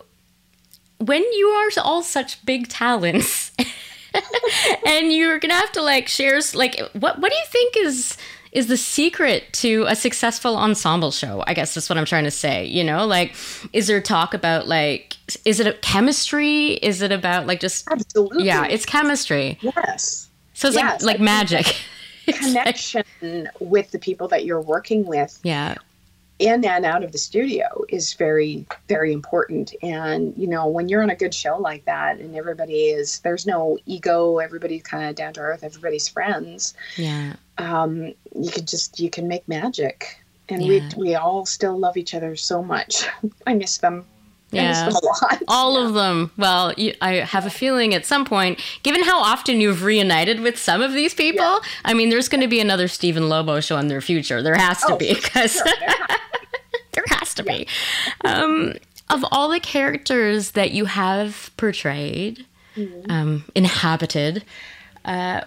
[0.99, 3.51] when you are all such big talents,
[4.87, 8.17] and you're gonna have to like share like what what do you think is
[8.53, 11.43] is the secret to a successful ensemble show.
[11.47, 12.65] I guess that's what I'm trying to say.
[12.65, 13.35] You know, like,
[13.73, 16.73] is there talk about like, is it a chemistry?
[16.73, 18.45] Is it about like just absolutely?
[18.45, 19.57] Yeah, it's chemistry.
[19.61, 20.29] Yes.
[20.53, 21.75] So it's yes, like like magic.
[22.27, 25.39] Connection with the people that you're working with.
[25.43, 25.75] Yeah
[26.39, 31.03] in and out of the studio is very very important and you know when you're
[31.03, 35.15] on a good show like that and everybody is there's no ego everybody's kind of
[35.15, 40.63] down to earth everybody's friends yeah um you can just you can make magic and
[40.63, 40.89] yeah.
[40.95, 43.07] we we all still love each other so much
[43.47, 44.05] i miss them
[44.53, 44.91] yeah,
[45.47, 46.31] all of them.
[46.37, 50.57] Well, you, I have a feeling at some point, given how often you've reunited with
[50.57, 51.59] some of these people, yeah.
[51.85, 54.41] I mean, there's going to be another Stephen Lobo show in their future.
[54.41, 55.65] There has to oh, be because sure.
[56.91, 57.57] there has to yeah.
[57.57, 57.67] be.
[58.23, 58.73] Um,
[59.09, 63.11] of all the characters that you have portrayed, mm-hmm.
[63.11, 64.43] um, inhabited,
[65.05, 65.41] uh,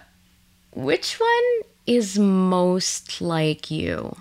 [0.73, 4.15] which one is most like you?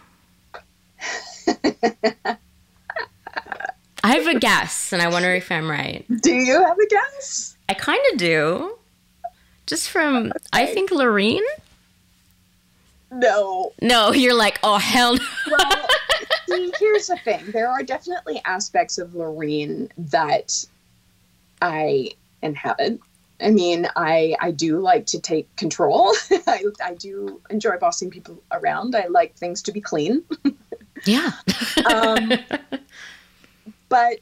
[4.03, 6.05] I have a guess, and I wonder if I'm right.
[6.23, 7.57] Do you have a guess?
[7.69, 8.79] I kind of do.
[9.67, 10.39] Just from, okay.
[10.53, 11.43] I think Loreen.
[13.11, 13.73] No.
[13.83, 15.25] No, you're like, oh hell no.
[15.51, 15.87] well,
[16.49, 17.51] see, here's the thing.
[17.51, 20.65] There are definitely aspects of Loreen that
[21.61, 22.11] I
[22.43, 23.01] inhabit.
[23.41, 26.15] I mean, I I do like to take control.
[26.47, 28.95] I, I do enjoy bossing people around.
[28.95, 30.25] I like things to be clean.
[31.05, 31.33] yeah.
[31.91, 32.33] um,
[33.89, 34.19] but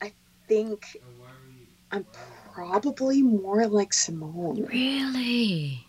[0.00, 0.12] I
[0.48, 1.00] think
[1.90, 2.06] I'm
[2.52, 4.64] probably more like Simone.
[4.66, 5.86] Really?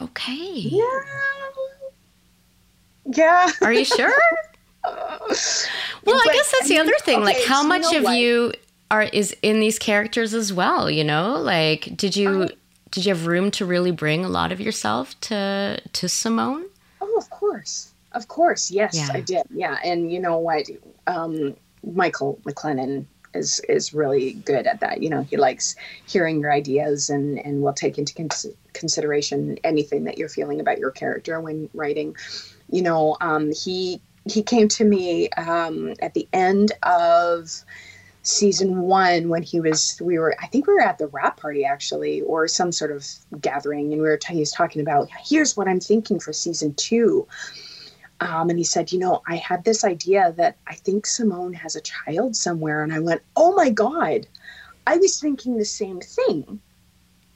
[0.00, 0.52] Okay.
[0.54, 1.00] Yeah.
[3.06, 3.50] Yeah.
[3.60, 4.14] Are you sure?
[4.84, 7.22] well, I guess that's the other thing.
[7.22, 8.16] Okay, like, how much of what?
[8.16, 8.52] you
[8.92, 10.88] are is in these characters as well?
[10.90, 12.50] You know, like, did you
[12.90, 16.66] did you have room to really bring a lot of yourself to to Simone?
[17.00, 19.08] Oh, of course, of course, yes, yeah.
[19.12, 19.44] I did.
[19.50, 20.66] Yeah, and you know what?
[21.06, 25.02] Um, Michael MacLennan is is really good at that.
[25.02, 25.74] You know, he likes
[26.06, 30.78] hearing your ideas and and will take into cons- consideration anything that you're feeling about
[30.78, 32.14] your character when writing.
[32.70, 37.64] You know, um, he he came to me um, at the end of
[38.22, 41.64] season one when he was we were i think we were at the wrap party
[41.64, 43.04] actually or some sort of
[43.40, 46.72] gathering and we were t- he was talking about here's what i'm thinking for season
[46.74, 47.26] two
[48.22, 51.74] um, and he said, You know, I had this idea that I think Simone has
[51.74, 52.84] a child somewhere.
[52.84, 54.28] And I went, Oh my God,
[54.86, 56.60] I was thinking the same thing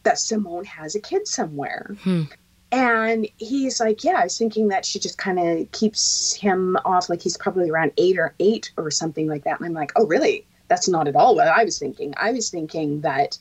[0.05, 1.97] that Simone has a kid somewhere.
[2.03, 2.23] Hmm.
[2.71, 7.09] And he's like, Yeah, I was thinking that she just kind of keeps him off,
[7.09, 9.59] like he's probably around eight or eight or something like that.
[9.59, 10.47] And I'm like, Oh, really?
[10.69, 12.15] That's not at all what I was thinking.
[12.17, 13.39] I was thinking that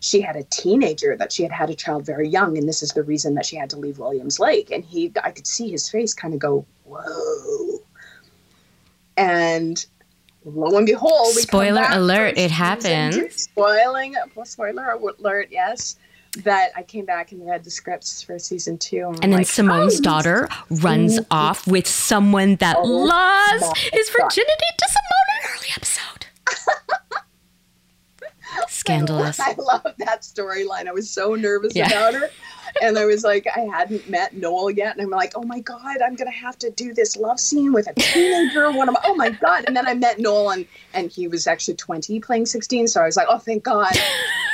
[0.00, 2.92] she had a teenager that she had had a child very young and this is
[2.92, 5.90] the reason that she had to leave williams lake and he i could see his
[5.90, 7.80] face kind of go whoa.
[9.16, 9.84] And
[10.44, 13.30] lo and behold, spoiler alert, it happened.
[13.32, 15.96] Spoiling, spoiler alert, yes.
[16.44, 19.08] That I came back and read the scripts for season two.
[19.08, 24.08] And, and then like, Simone's oh, daughter runs off with someone that oh, lost his
[24.10, 24.78] virginity God.
[24.78, 26.09] to Simone in an early episode.
[28.68, 29.38] Scandalous.
[29.38, 30.88] I love that storyline.
[30.88, 31.86] I was so nervous yeah.
[31.86, 32.30] about her
[32.82, 35.98] and I was like, I hadn't met Noel yet, and I'm like, oh my god,
[36.04, 38.70] I'm gonna have to do this love scene with a teenager.
[38.70, 39.64] One of my, oh my god!
[39.66, 42.88] And then I met Noel, and and he was actually 20, playing 16.
[42.88, 43.92] So I was like, oh thank God,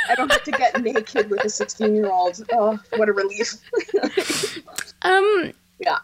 [0.09, 2.45] I don't have to get naked with a 16 year old.
[2.53, 3.57] Oh, what a relief.
[5.03, 5.53] um.
[5.79, 5.99] Yeah.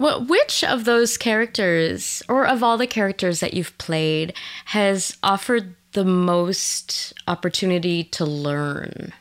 [0.00, 4.32] Well, which of those characters, or of all the characters that you've played,
[4.64, 9.12] has offered the most opportunity to learn?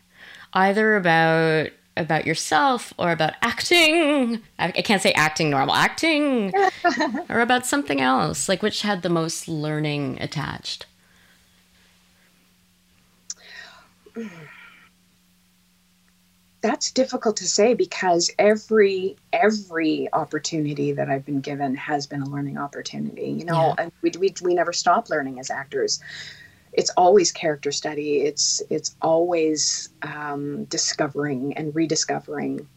[0.54, 4.42] Either about about yourself or about acting.
[4.58, 6.54] I, can't say acting normal, acting,
[7.30, 8.48] or about something else.
[8.48, 10.86] Like which had the most learning attached?
[16.62, 22.30] That's difficult to say because every every opportunity that I've been given has been a
[22.30, 23.30] learning opportunity.
[23.32, 23.84] You know, yeah.
[23.84, 26.02] and we, we we never stop learning as actors
[26.74, 28.22] it's always character study.
[28.22, 32.68] It's it's always um, discovering and rediscovering.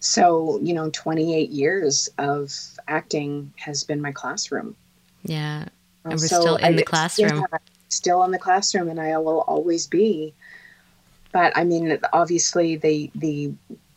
[0.00, 2.52] So you know, 28 years of
[2.88, 4.76] acting has been my classroom.
[5.22, 5.66] Yeah,
[6.04, 7.46] and we're so still in I, the classroom.
[7.52, 7.58] Yeah,
[7.88, 10.34] still in the classroom, and I will always be.
[11.32, 13.52] But I mean, obviously, the the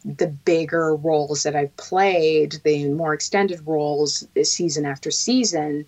[0.06, 5.86] the bigger roles that I've played, the more extended roles, season after season,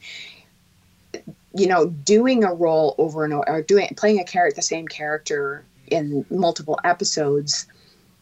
[1.54, 4.88] you know, doing a role over and over, or doing playing a character, the same
[4.88, 7.68] character in multiple episodes,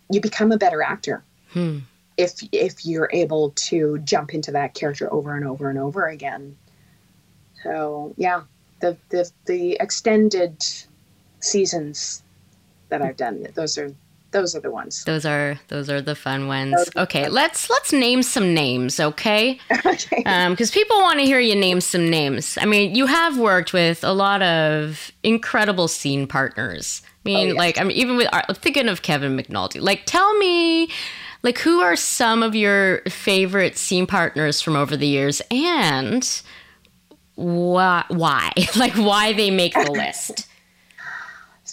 [0.09, 1.23] you become a better actor.
[1.49, 1.79] Hmm.
[2.17, 6.57] If if you're able to jump into that character over and over and over again.
[7.63, 8.43] So yeah,
[8.79, 10.63] the the the extended
[11.39, 12.23] seasons
[12.89, 13.91] that I've done, those are
[14.35, 15.03] those are the ones.
[15.05, 16.89] Those are those are the fun ones.
[16.97, 19.59] Okay, let's let's name some names, okay?
[19.85, 20.23] okay.
[20.25, 22.57] Um, because people want to hear you name some names.
[22.61, 27.01] I mean, you have worked with a lot of incredible scene partners.
[27.05, 27.57] I oh, mean, Oh, yes.
[27.57, 29.81] like I'm even with I'm thinking of Kevin McNulty.
[29.81, 30.89] Like, tell me,
[31.41, 36.41] like, who are some of your favorite scene partners from over the years, and
[37.35, 38.03] why?
[38.09, 38.51] Why?
[38.75, 40.47] like, why they make the list?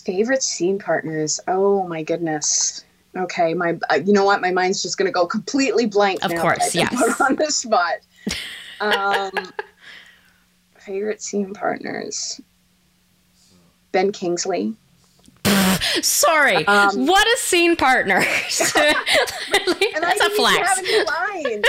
[0.05, 1.39] Favorite scene partners.
[1.49, 2.85] Oh my goodness.
[3.17, 4.41] Okay, my uh, you know what?
[4.41, 6.25] My mind's just going to go completely blank.
[6.25, 6.95] Of course, yes.
[6.95, 7.95] Put on the spot.
[8.81, 9.31] Um,
[10.77, 12.41] favorite scene partners.
[13.93, 14.75] Ben Kingsley.
[16.03, 18.21] Sorry, Um, what a scene partner.
[18.51, 20.69] That's a flex.
[20.69, 21.65] have any lines.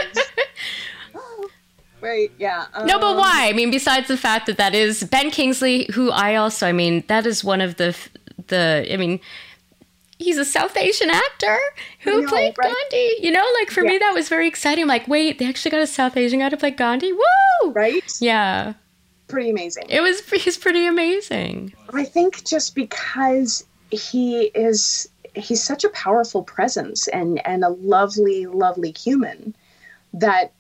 [2.02, 2.32] Right.
[2.38, 2.66] Yeah.
[2.84, 3.48] No, but um, why?
[3.48, 7.04] I mean, besides the fact that that is Ben Kingsley, who I also, I mean,
[7.08, 7.96] that is one of the
[8.48, 8.88] the.
[8.91, 9.20] I mean,
[10.20, 11.58] he's a South Asian actor
[12.00, 12.74] who know, played right?
[12.91, 13.16] Gandhi.
[13.20, 14.84] You know, like for me, that was very exciting.
[14.84, 17.12] I'm like, wait, they actually got a South Asian guy to play Gandhi.
[17.14, 17.72] Woo!
[17.72, 18.04] Right.
[18.20, 18.74] Yeah,
[19.28, 19.86] Pretty amazing.
[19.89, 20.22] it was.
[20.30, 21.74] He's pretty amazing.
[21.94, 28.46] I think just because he is he's such a powerful presence and and a lovely
[28.46, 29.56] lovely human
[30.14, 30.52] that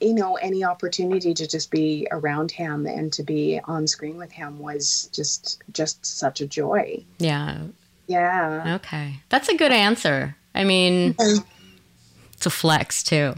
[0.00, 4.32] you know any opportunity to just be around him and to be on screen with
[4.32, 7.04] him was just just such a joy.
[7.18, 7.58] Yeah.
[8.06, 8.76] Yeah.
[8.76, 10.36] Okay, that's a good answer.
[10.54, 13.34] I mean, it's a flex too.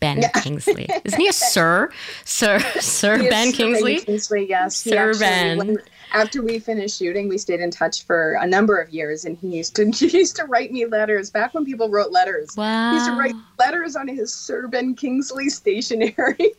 [0.00, 1.90] Ben Kingsley, isn't he a Sir?
[2.24, 4.00] Sir, Sir Ben Kingsley.
[4.00, 4.76] Kingsley, yes.
[4.78, 5.58] Sir actually- Ben.
[5.58, 5.78] when-
[6.12, 9.56] after we finished shooting, we stayed in touch for a number of years, and he
[9.58, 12.50] used to he used to write me letters back when people wrote letters.
[12.56, 12.90] Wow.
[12.90, 16.36] He used to write letters on his Sir Ben Kingsley stationery.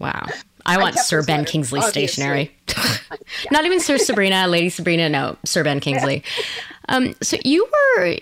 [0.00, 0.26] Wow.
[0.66, 2.06] I want kept Sir Ben letters, Kingsley obviously.
[2.08, 2.56] stationery.
[3.52, 5.08] Not even Sir Sabrina, Lady Sabrina.
[5.08, 6.24] No, Sir Ben Kingsley.
[6.88, 7.64] Um, so you
[7.96, 8.16] were,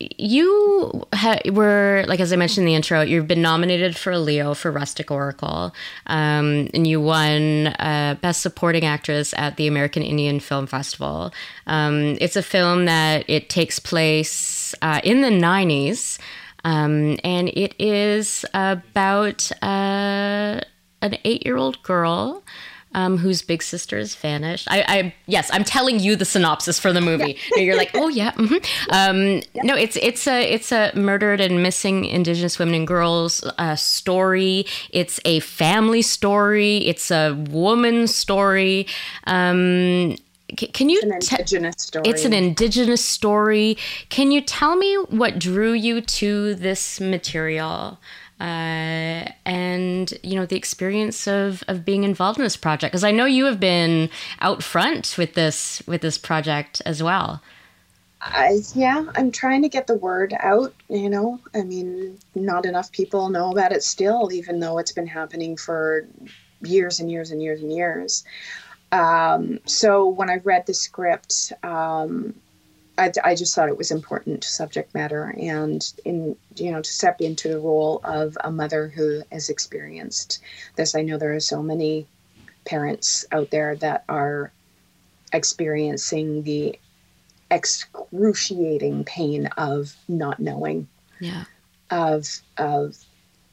[0.00, 4.18] you ha- were like as I mentioned in the intro, you've been nominated for a
[4.18, 5.74] Leo for Rustic Oracle,
[6.06, 11.32] um, and you won uh, Best Supporting Actress at the American Indian Film Festival.
[11.66, 16.18] Um, it's a film that it takes place uh, in the '90s.
[16.64, 20.60] Um, and it is about uh,
[21.00, 22.42] an eight-year-old girl
[22.94, 24.66] um, whose big sister has vanished.
[24.70, 27.36] I, I yes, I'm telling you the synopsis for the movie.
[27.56, 28.32] And You're like, oh yeah.
[28.32, 28.56] hmm
[28.90, 33.76] Um, No, it's it's a it's a murdered and missing Indigenous women and girls uh,
[33.76, 34.66] story.
[34.90, 36.78] It's a family story.
[36.78, 38.86] It's a woman story.
[39.26, 40.16] Um,
[40.58, 42.08] c- can you It's An te- indigenous story.
[42.08, 43.76] it's an indigenous story.
[44.08, 47.98] Can you tell me what drew you to this material?
[48.40, 53.10] Uh, and you know the experience of, of being involved in this project because I
[53.10, 54.10] know you have been
[54.40, 57.42] out front with this with this project as well.
[58.74, 60.74] Yeah, I'm trying to get the word out.
[60.88, 65.06] You know, I mean, not enough people know about it still, even though it's been
[65.06, 66.06] happening for
[66.62, 68.24] years and years and years and years.
[68.90, 72.34] Um, so when I read the script, um,
[72.98, 77.20] I, I just thought it was important subject matter, and in you know to step
[77.20, 80.40] into the role of a mother who has experienced
[80.74, 80.94] this.
[80.94, 82.06] I know there are so many
[82.64, 84.52] parents out there that are
[85.32, 86.78] experiencing the
[87.50, 90.88] excruciating pain of not knowing
[91.20, 91.44] Yeah,
[91.90, 92.26] of
[92.56, 92.96] of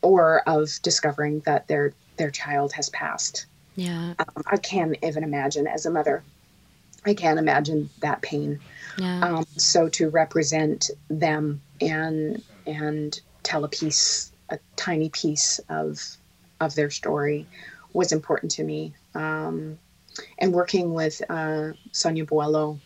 [0.02, 3.46] or of discovering that their their child has passed.
[3.76, 6.24] Yeah, um, i can't even imagine as a mother
[7.06, 8.62] i can't imagine that pain
[8.98, 16.02] yeah, um, so to represent them and and tell a piece a tiny piece of
[16.60, 17.48] of their story
[17.94, 18.94] was important to me.
[19.14, 19.78] Um,
[20.40, 22.80] and working with uh, Sonia Boileau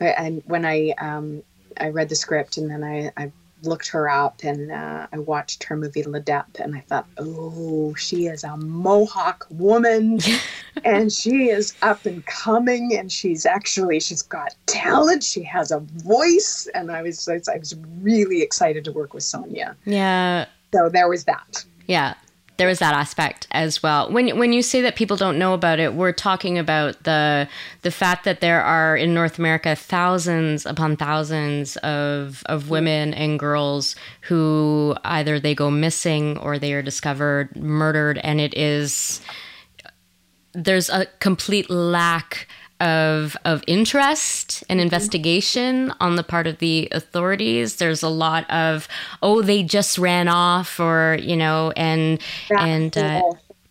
[0.00, 1.42] and when i um,
[1.80, 3.32] i read the script and then i, I
[3.62, 7.94] looked her up and uh, i watched her movie Le Dep and i thought oh
[7.94, 10.18] she is a mohawk woman.
[10.84, 15.24] And she is up and coming and she's actually she's got talent.
[15.24, 16.68] She has a voice.
[16.74, 19.74] And i was i was really excited to work with sonia.
[19.86, 20.44] Yeah,
[20.74, 21.64] so there was that.
[21.86, 22.14] Yeah.
[22.56, 24.10] There was that aspect as well.
[24.10, 27.48] When when you say that people don't know about it, we're talking about the
[27.82, 33.38] the fact that there are in North America thousands upon thousands of of women and
[33.38, 39.20] girls who either they go missing or they are discovered murdered, and it is
[40.52, 42.48] there's a complete lack
[42.80, 47.76] of of interest and investigation on the part of the authorities.
[47.76, 48.88] There's a lot of
[49.22, 53.22] oh they just ran off or you know and That and uh,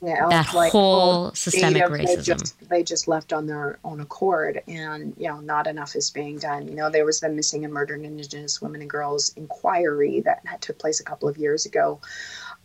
[0.06, 2.26] yeah, that like, whole oh, systemic native, They racism.
[2.26, 6.38] just, they just left on their own accord, and you know, not enough is being
[6.38, 6.68] done.
[6.68, 10.62] You know, there was the missing and murdered Indigenous women and girls inquiry that had
[10.62, 12.00] took place a couple of years ago,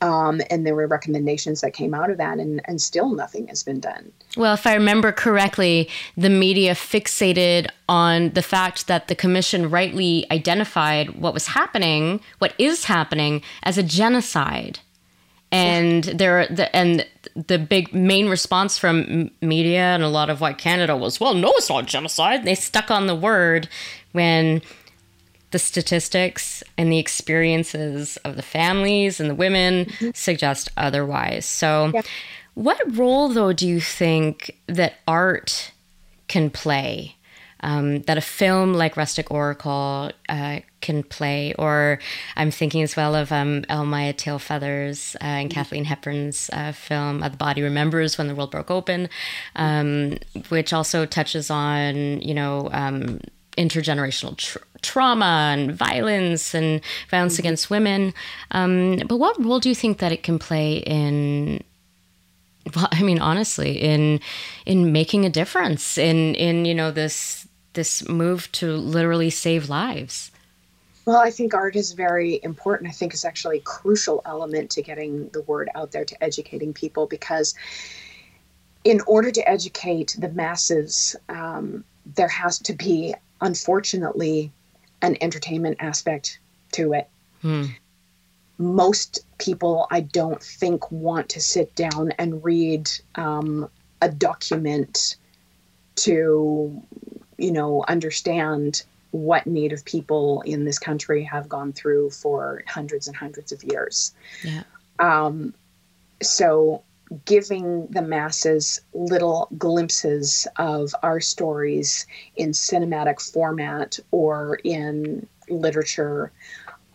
[0.01, 3.62] um, and there were recommendations that came out of that, and and still nothing has
[3.62, 4.12] been done.
[4.36, 10.26] Well, if I remember correctly, the media fixated on the fact that the commission rightly
[10.30, 14.80] identified what was happening, what is happening, as a genocide.
[15.53, 20.59] And there, the, and the big main response from media and a lot of white
[20.59, 23.68] Canada was, "Well, no, it's not genocide." They stuck on the word
[24.12, 24.62] when
[25.51, 31.44] the statistics and the experiences of the families and the women suggest otherwise.
[31.46, 32.03] So, Yeah.
[32.55, 35.72] what role, though, do you think that art
[36.28, 37.16] can play?
[37.62, 41.98] Um, that a film like Rustic Oracle uh, can play, or
[42.34, 47.28] I'm thinking as well of um, Elle-Máijá Tailfeathers uh, and Kathleen Hepburn's uh, film uh,
[47.28, 49.11] "The Body Remembers When the World Broke Open,"
[49.57, 50.16] um,
[50.48, 53.20] which also touches on you know um,
[53.61, 56.80] intergenerational tr- trauma and violence and
[57.11, 58.14] violence against women.
[58.50, 61.62] Um, but what role do you think that it can play in?
[62.74, 64.20] Well, I mean, honestly, in
[64.66, 70.30] in making a difference in in you know this this move to literally save lives.
[71.06, 72.90] Well, I think art is very important.
[72.90, 76.72] I think it's actually a crucial element to getting the word out there, to educating
[76.72, 77.54] people, because
[78.84, 81.84] in order to educate the masses, um,
[82.14, 84.53] there has to be, unfortunately,
[85.03, 86.38] an entertainment aspect
[86.72, 87.09] to it.
[87.43, 87.66] Hmm.
[88.59, 93.70] Most people, I don't think, want to sit down and read um,
[94.03, 95.16] a document
[95.97, 96.82] to,
[97.38, 98.82] you know, understand
[99.12, 104.12] what Native people in this country have gone through for hundreds and hundreds of years.
[104.45, 104.62] Yeah.
[104.99, 105.55] Um,
[106.22, 106.82] so,
[107.24, 112.06] giving the masses little glimpses of our stories
[112.36, 116.30] in cinematic format or in literature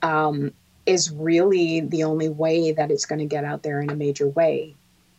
[0.01, 0.51] um,
[0.86, 4.28] is really the only way that it's going to get out there in a major
[4.30, 4.74] way.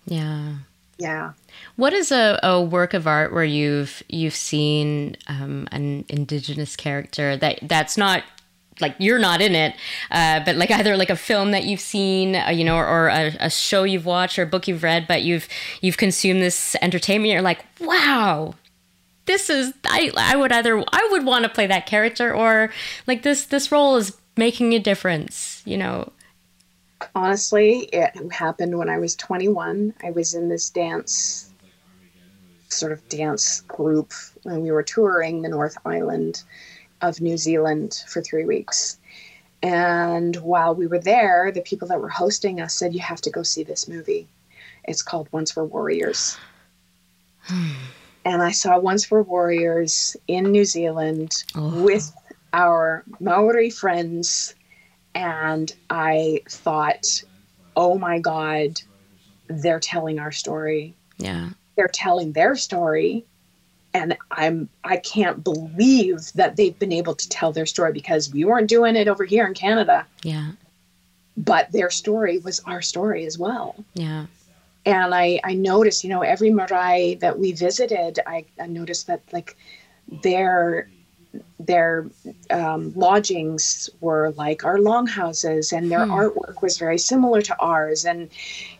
[0.06, 0.54] Yeah.
[0.98, 1.32] Yeah.
[1.76, 7.36] What is a, a work of art where you've you've seen um, an indigenous character
[7.36, 8.22] that that's not
[8.80, 9.74] like you're not in it,
[10.10, 13.08] uh, but like either like a film that you've seen, uh, you know, or, or
[13.08, 15.48] a, a show you've watched or a book you've read, but you've
[15.80, 17.32] you've consumed this entertainment.
[17.32, 18.54] You're like, wow,
[19.26, 22.72] this is I I would either I would want to play that character or
[23.06, 25.62] like this this role is making a difference.
[25.64, 26.12] You know,
[27.14, 29.94] honestly, it happened when I was 21.
[30.02, 31.50] I was in this dance,
[32.68, 34.12] sort of dance group,
[34.44, 36.42] and we were touring the North Island
[37.02, 38.98] of New Zealand for three weeks.
[39.62, 43.30] And while we were there, the people that were hosting us said, You have to
[43.30, 44.28] go see this movie.
[44.84, 46.36] It's called Once Were Warriors.
[48.24, 51.82] and I saw Once Were Warriors in New Zealand Oh.
[51.82, 52.12] with
[52.52, 54.54] our Maori friends
[55.14, 57.22] and I thought,
[57.74, 58.80] oh my God,
[59.48, 60.94] they're telling our story.
[61.18, 63.24] yeah, They're telling their story.
[63.96, 68.44] And I'm I can't believe that they've been able to tell their story because we
[68.44, 70.06] weren't doing it over here in Canada.
[70.22, 70.50] yeah,
[71.36, 73.74] But their story was our story as well.
[73.94, 74.26] yeah,
[74.84, 79.22] And I, I noticed, you know, every marae that we visited, I, I noticed that
[79.32, 79.56] like
[80.22, 80.88] their
[81.58, 82.06] their
[82.50, 86.12] um, lodgings were like our longhouses and their Hmm.
[86.12, 88.28] artwork was very similar to ours and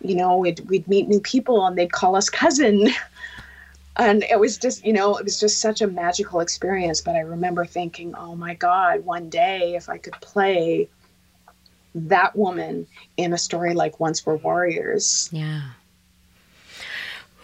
[0.00, 2.88] you know we'd, we'd meet new people and they'd call us cousin
[3.98, 7.20] and it was just you know it was just such a magical experience but i
[7.20, 10.88] remember thinking oh my god one day if i could play
[11.94, 12.86] that woman
[13.16, 15.70] in a story like once were warriors yeah.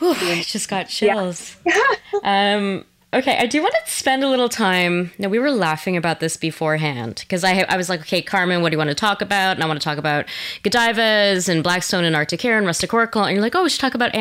[0.02, 1.56] Whew, I just got chills.
[2.24, 2.84] um,
[3.14, 5.12] okay, I do want to spend a little time.
[5.16, 8.70] Now, we were laughing about this beforehand because I, I was like, okay, Carmen, what
[8.70, 9.56] do you want to talk about?
[9.56, 10.26] And I want to talk about
[10.64, 13.22] Godivas and Blackstone and Arctic Air and Rustic Oracle.
[13.22, 14.12] And you're like, oh, we should talk about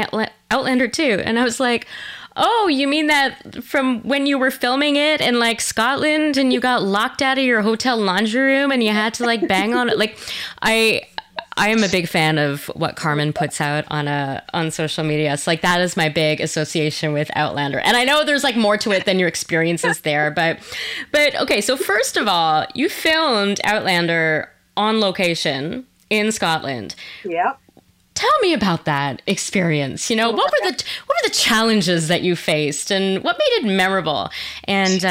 [0.51, 1.19] Outlander too.
[1.25, 1.87] And I was like,
[2.35, 6.59] oh, you mean that from when you were filming it in like Scotland and you
[6.59, 9.89] got locked out of your hotel laundry room and you had to like bang on
[9.89, 9.97] it?
[9.97, 10.17] Like,
[10.61, 11.03] I.
[11.57, 15.33] I am a big fan of what Carmen puts out on a on social media.
[15.33, 17.79] It's like that is my big association with Outlander.
[17.79, 20.59] And I know there's like more to it than your experiences there, but
[21.11, 26.95] but okay, so first of all, you filmed Outlander on location in Scotland.
[27.25, 27.59] Yep.
[28.13, 30.09] Tell me about that experience.
[30.09, 33.65] You know, what were the what were the challenges that you faced, and what made
[33.65, 34.29] it memorable?
[34.65, 35.07] And uh,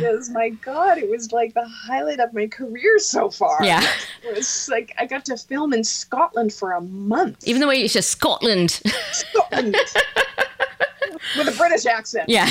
[0.00, 3.58] Challenges, my God, it was like the highlight of my career so far.
[3.62, 3.84] Yeah.
[4.22, 7.46] It was like I got to film in Scotland for a month.
[7.46, 8.80] even the way you said Scotland,
[9.12, 9.76] Scotland.
[11.36, 12.28] With a British accent.
[12.28, 12.46] yeah,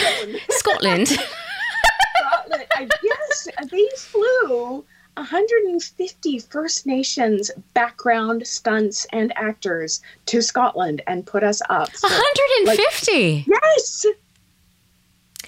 [0.49, 1.07] Scotland.
[1.07, 1.07] Scotland.
[2.17, 2.65] Scotland.
[2.75, 4.83] I, yes, they flew
[5.15, 11.93] 150 First Nations background stunts and actors to Scotland and put us up.
[11.95, 13.45] So- 150.
[13.47, 14.05] yes!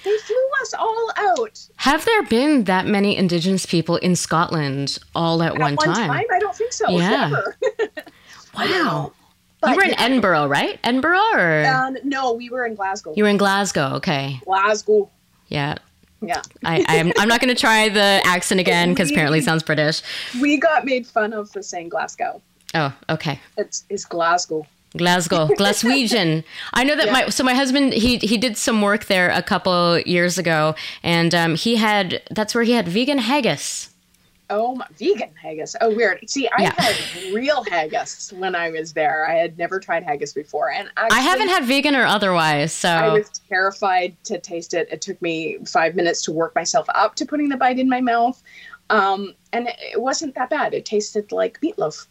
[0.04, 5.42] They flew us all out Have there been that many Indigenous people in Scotland all
[5.42, 5.78] at, one time?
[5.78, 6.26] at one, one time?
[6.32, 6.88] I don't think so.
[6.90, 7.32] Yeah.
[8.56, 9.12] Wow.
[9.60, 10.78] But, you were in yeah, Edinburgh, right?
[10.84, 13.14] Edinburgh, or um, no, we were in Glasgow.
[13.16, 13.94] you were in Glasgow?
[13.96, 15.10] Okay, Glasgow.
[15.48, 15.76] yeah.
[16.22, 16.42] Yeah.
[16.64, 20.02] I, I'm, I'm not going to try the accent again because apparently it sounds British.
[20.40, 22.40] We got made fun of for saying Glasgow.
[22.74, 23.40] Oh, okay.
[23.56, 24.66] It's, it's Glasgow.
[24.96, 26.44] Glasgow, Glaswegian.
[26.72, 29.98] I know that my so my husband he he did some work there a couple
[30.00, 33.90] years ago, and um, he had that's where he had vegan haggis.
[34.48, 35.74] Oh, my, vegan haggis.
[35.80, 36.28] Oh, weird.
[36.30, 36.74] See, I Yeah.
[36.78, 39.26] had real haggis when I was there.
[39.28, 42.88] I had never tried haggis before, and actually, I haven't had vegan or otherwise, so
[42.88, 44.86] I was terrified to taste it.
[44.90, 48.00] It took me five minutes to work myself up to putting the bite in my
[48.00, 48.40] mouth,
[48.88, 50.74] um, and it, wasn't that bad.
[50.74, 52.06] It tasted like meatloaf.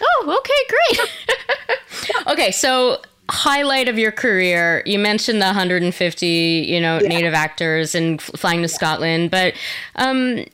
[0.00, 2.26] Oh, okay, great.
[2.26, 4.82] okay, so highlight of your career.
[4.86, 7.08] You mentioned the 150, you know, Yeah.
[7.08, 9.54] native actors and f- flying to Scotland, but
[9.96, 10.44] um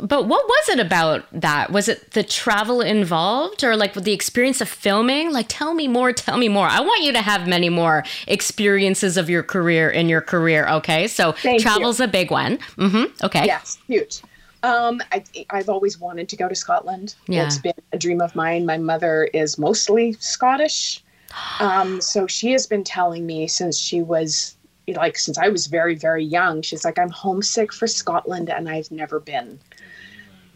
[0.00, 1.70] but what was it about that?
[1.70, 5.32] Was it the travel involved or like the experience of filming?
[5.32, 6.66] Like tell me more, tell me more.
[6.66, 11.06] I want you to have many more experiences of your career in your career, okay?
[11.06, 11.62] So Thank you.
[11.62, 12.58] travel's a big one.
[12.76, 13.24] Mm-hmm.
[13.24, 13.46] Okay.
[13.46, 14.22] Yes, huge.
[14.64, 17.14] Um, I, I've always wanted to go to Scotland.
[17.28, 17.46] Yeah.
[17.46, 18.66] It's been a dream of mine.
[18.66, 21.02] My mother is mostly Scottish.
[21.58, 25.96] Um, so she has been telling me since she was like, since I was very,
[25.96, 29.58] very young, she's like, I'm homesick for Scotland and I've never been.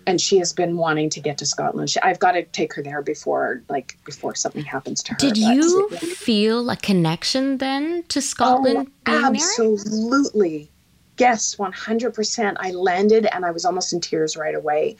[0.08, 1.90] And she has been wanting to get to Scotland.
[1.90, 5.18] She, I've got to take her there before, like, before something happens to her.
[5.18, 9.46] Did you feel a connection then to Scotland oh, being there?
[9.60, 10.70] Oh, absolutely.
[11.18, 12.56] Yes, 100%.
[12.60, 14.96] I landed and I was almost in tears right away.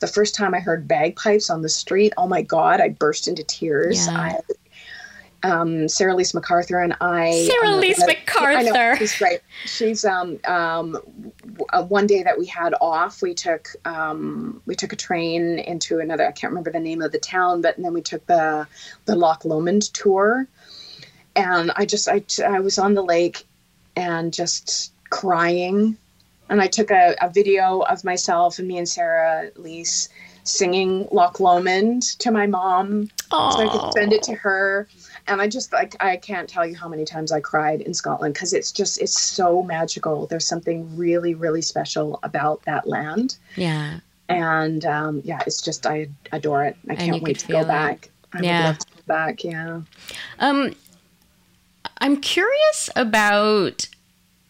[0.00, 3.44] The first time I heard bagpipes on the street, oh my God, I burst into
[3.44, 4.06] tears.
[4.06, 4.18] Yeah.
[4.18, 4.40] I,
[5.42, 7.46] um, Sera-Lys McArthur and I.
[7.46, 8.98] Sera um, Lys I know, McArthur.
[8.98, 9.40] she's great.
[9.64, 14.74] She's um, um, w- uh, one day that we had off, we took um, we
[14.74, 16.26] took a train into another.
[16.26, 18.66] I can't remember the name of the town, but then we took the
[19.06, 20.46] the Loch Lomond tour,
[21.36, 23.44] and I just I I was on the lake,
[23.96, 25.96] and just crying,
[26.48, 30.08] and I took a, a video of myself and me and Sera-Lys
[30.44, 34.88] singing Loch Lomond to my mom so I could send it to her.
[35.30, 38.34] And I just like I can't tell you how many times I cried in Scotland
[38.34, 40.26] because it's just it's so magical.
[40.26, 44.00] There's something really really special about that land, Yeah.
[44.28, 46.76] and um, yeah, it's just I adore it.
[46.88, 47.68] I can't wait to go it.
[47.68, 48.10] back.
[48.32, 48.58] I Yeah.
[48.58, 49.44] would love to go back.
[49.44, 49.80] Yeah.
[50.40, 50.74] Um,
[51.98, 53.86] I'm curious about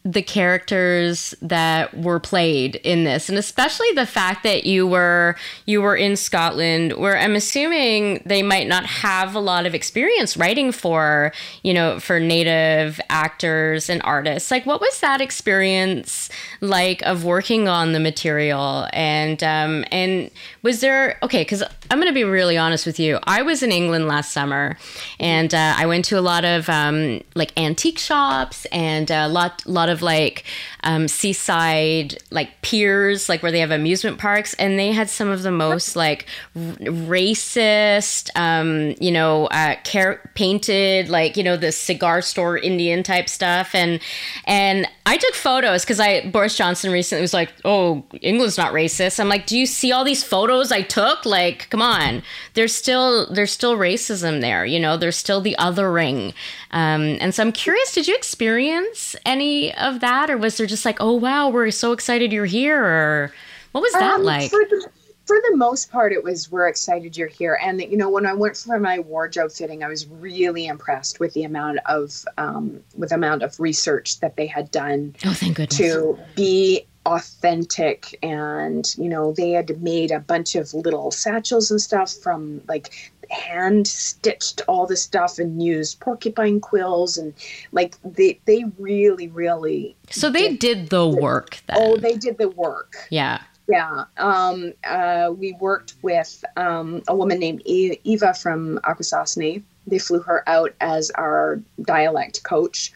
[0.04, 5.36] the characters that were played in this and especially the fact that you were
[5.66, 10.38] you were in Scotland where I'm assuming they might not have a lot of experience
[10.38, 11.32] writing for
[11.62, 14.50] you know for native actors and artists.
[14.50, 16.30] Like what was that experience
[16.62, 18.88] like of working on the material?
[18.94, 20.30] And um and
[20.62, 23.18] was there okay cuz I'm going to be really honest with you.
[23.24, 24.78] I was in England last summer
[25.18, 29.66] and uh, I went to a lot of um like antique shops and a lot
[29.66, 30.44] lot of like
[30.84, 35.42] um, seaside like piers like where they have amusement parks and they had some of
[35.42, 36.26] the most like
[36.56, 43.02] r- racist um, you know uh, car- painted like you know the cigar store Indian
[43.02, 43.74] type stuff.
[43.74, 44.00] And
[44.46, 49.20] and I took photos because I Boris Johnson recently was like oh England's not racist.
[49.20, 51.26] I'm like do you see all these photos I took?
[51.26, 52.22] Like come on.
[52.54, 54.96] There's still there's still racism there you know?
[54.96, 56.32] There's still the othering
[56.72, 60.30] um, and so I'm curious did you experience any of that?
[60.30, 62.82] Or was there just like oh wow we're so excited you're here?
[62.82, 63.32] Or
[63.72, 64.50] what was that Um, like?
[64.50, 64.88] For the,
[65.26, 67.56] for the most part, it was we're excited you're here.
[67.62, 71.34] And you know, when I went for my wardrobe fitting, I was really impressed with
[71.34, 75.56] the amount of um, with the amount of research that they had done oh thank
[75.56, 75.78] goodness.
[75.78, 81.80] to be authentic and you know they had made a bunch of little satchels and
[81.80, 87.32] stuff from like hand stitched all the stuff and used porcupine quills and
[87.72, 91.76] like they they really really So they did the work then.
[91.80, 93.40] oh they did the work yeah.
[93.66, 100.20] yeah um uh we worked with um a woman named eva from akwesasne they flew
[100.20, 102.92] her out as our dialect coach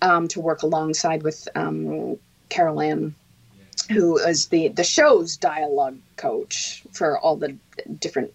[0.00, 2.16] um to work alongside with um
[2.58, 3.14] carol ann
[3.90, 7.56] who is the the show's dialogue coach for all the
[8.00, 8.32] different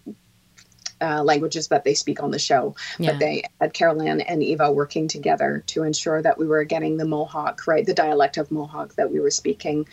[1.00, 2.74] uh, languages that they speak on the show.
[2.98, 3.10] Yeah.
[3.10, 6.96] But they had Carol Ann and Eva working together to ensure that we were getting
[6.96, 9.86] the Mohawk right, the dialect of Mohawk that we were speaking.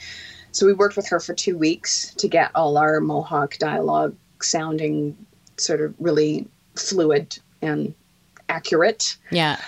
[0.53, 5.17] So we worked with her for two weeks to get all our Mohawk dialogue sounding
[5.57, 7.93] sort of really fluid and
[8.47, 9.17] accurate.
[9.31, 9.59] Yeah.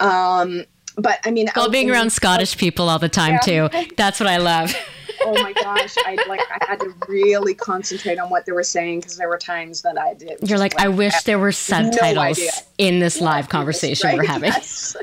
[0.00, 0.64] Um,
[0.96, 3.68] but I mean, Well, being around Scottish people all the time Yeah.
[3.68, 3.88] too.
[3.96, 4.74] That's what I love.
[5.22, 9.00] oh my gosh, I like I had to really concentrate on what they were saying
[9.00, 10.38] because there were times that I did.
[10.40, 12.50] You're just like, I wish there were subtitles idea.
[12.78, 14.50] in this live conversation we're having.
[14.52, 14.96] Yes.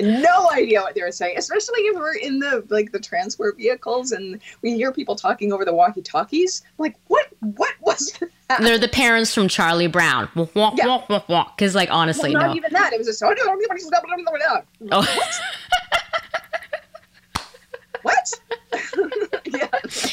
[0.00, 4.12] No idea what they were saying, especially if we're in the like the transport vehicles
[4.12, 6.62] and we hear people talking over the walkie-talkies.
[6.78, 7.26] Like, what?
[7.40, 8.12] What was
[8.48, 8.60] that?
[8.60, 10.28] They're the parents from Charlie Brown.
[10.34, 10.86] Walk, walk, Yeah.
[10.86, 11.56] walk, walk, walk.
[11.56, 12.54] Because, like, honestly, Not no.
[12.54, 12.92] even that.
[12.92, 13.22] It was just.
[13.22, 13.28] Oh,
[14.90, 15.40] What?
[18.02, 18.40] what?
[19.46, 19.66] yeah.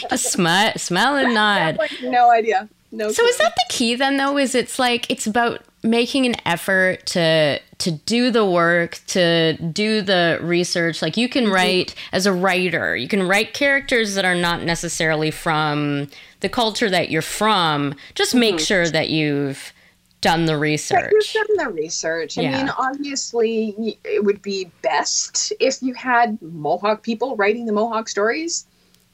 [0.09, 1.77] just smell, smell and nod.
[1.77, 2.67] Like, no idea.
[2.91, 3.11] No.
[3.11, 4.37] So is that the key then though?
[4.37, 10.01] Is it's like it's about making an effort to to do the work, to do
[10.01, 11.01] the research.
[11.01, 15.31] Like you can write as a writer, you can write characters that are not necessarily
[15.31, 16.07] from
[16.39, 17.95] the culture that you're from.
[18.13, 18.63] Just make mm-hmm.
[18.63, 19.73] sure that you've
[20.21, 21.11] done the But research.
[21.11, 22.37] You've done the research.
[22.37, 22.57] I Yeah.
[22.57, 28.65] mean, obviously, it would be best if you had Mohawk people writing the Mohawk stories.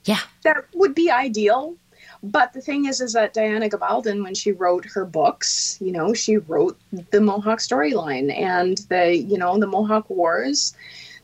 [0.06, 0.20] Yeah.
[0.44, 1.76] That would be ideal.
[2.24, 6.14] But the thing is, is that Diana Gabaldon, when she wrote her books, you know,
[6.14, 6.78] she wrote
[7.10, 10.76] the Mohawk storyline and the, you know, the Mohawk Wars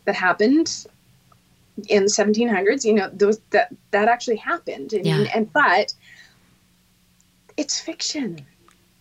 [0.05, 0.87] that happened
[1.87, 2.83] in the 1700s.
[2.83, 4.91] You know, those that that actually happened.
[4.93, 5.31] I mean, Yeah.
[5.35, 5.93] and but
[7.57, 8.45] it's fiction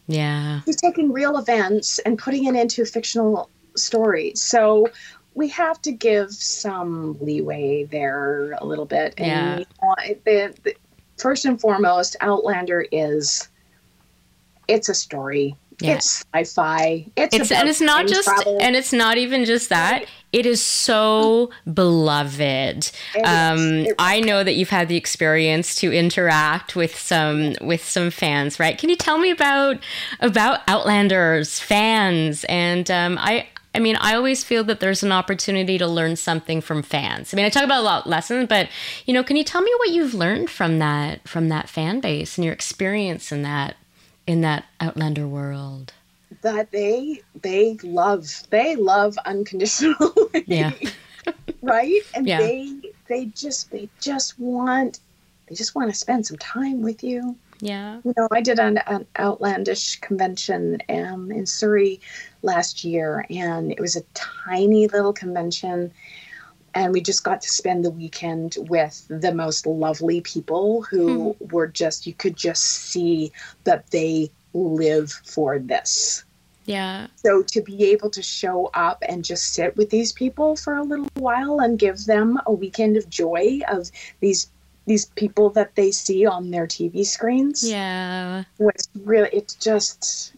[0.06, 0.60] Yeah.
[0.66, 4.40] he's taking real events and putting it into fictional stories.
[4.42, 4.88] So
[5.34, 9.14] we have to give some leeway there a little bit.
[9.18, 9.58] And Yeah.
[9.58, 9.94] you know,
[10.24, 10.74] the, the,
[11.18, 13.48] first and foremost, Outlander is
[14.68, 15.56] it's a story.
[15.78, 15.96] Yeah.
[15.96, 17.06] It's sci-fi.
[17.16, 18.58] It's, It's and it's not just travel.
[18.62, 20.06] and it's not even just that.
[20.32, 22.40] It is so beloved.
[22.40, 23.22] It is.
[23.28, 28.10] Um, It- I know that you've had the experience to interact with some with some
[28.10, 28.76] fans, right?
[28.78, 29.76] Can you tell me about
[30.20, 32.44] about Outlanders fans?
[32.48, 33.46] And um, I
[33.76, 37.32] I mean, I always feel that there's an opportunity to learn something from fans.
[37.32, 38.70] I mean, I talk about a lot of lessons, but
[39.04, 42.38] you know, can you tell me what you've learned from that from that fan base
[42.38, 43.76] and your experience in that
[44.26, 45.92] in that Outlander world?
[46.42, 50.44] that they they love they love unconditionally.
[50.46, 50.72] Yeah.
[51.62, 52.38] right and Yeah.
[52.38, 55.00] they they just they just want
[55.48, 58.00] they just want to spend some time with you Yeah.
[58.04, 62.00] you know i did an, an outlandish convention um, in surrey
[62.42, 65.92] last year and it was a tiny little convention
[66.74, 71.66] and we just got to spend the weekend with the most lovely people who were
[71.66, 73.32] just you could just see
[73.64, 76.24] that they live for this
[76.66, 77.06] Yeah.
[77.16, 80.82] so to be able to show up and just sit with these people for a
[80.82, 83.90] little while and give them a weekend of joy of
[84.20, 84.50] these
[84.86, 88.44] these people that they see on their TV screens Yeah.
[88.58, 90.32] was really it's just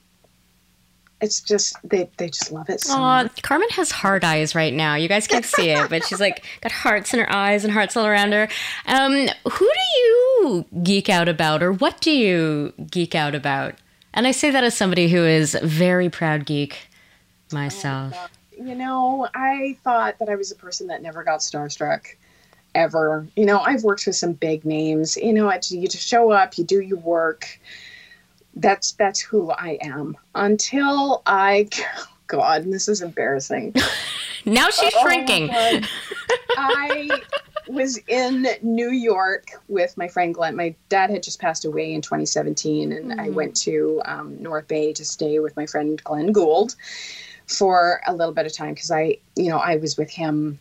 [1.20, 3.42] it's just they they just love it so Aw, much.
[3.42, 4.94] Carmen has hard eyes right now.
[4.94, 7.96] You guys can't see it, but she's like got hearts in her eyes and hearts
[7.96, 8.49] all around her.
[8.86, 13.74] Um, who do you geek out about, or what do you geek out about?
[14.14, 16.88] And I say that as somebody who is very proud geek
[17.53, 18.30] myself.
[18.57, 22.07] You know, I thought that I was a person that never got starstruck
[22.78, 23.26] ever.
[23.36, 25.16] You know, I've worked with some big names.
[25.16, 27.58] You know, you just show up, you do your work.
[28.54, 30.16] That's that's who I am.
[30.34, 31.68] Until I,
[32.28, 33.74] God, this is embarrassing.
[34.46, 35.50] now she's Oh, shrinking.
[36.56, 37.22] I
[37.66, 40.56] was in New York with my friend Glenn.
[40.56, 43.34] My dad had just passed away in 2017, and I Mhm.
[43.34, 46.74] went to um, North Bay to stay with my friend Glenn Gould
[47.46, 50.58] for a little bit of time because I, you know, I was with him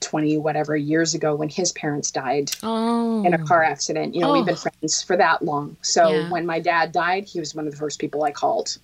[0.00, 4.14] 20 whatever years ago when his parents died Oh, in a car accident.
[4.14, 4.70] You know, we've been Oh.
[4.70, 5.76] friends for that long.
[5.82, 6.30] So Yeah.
[6.30, 8.78] when my dad died, he was one of the first people I called.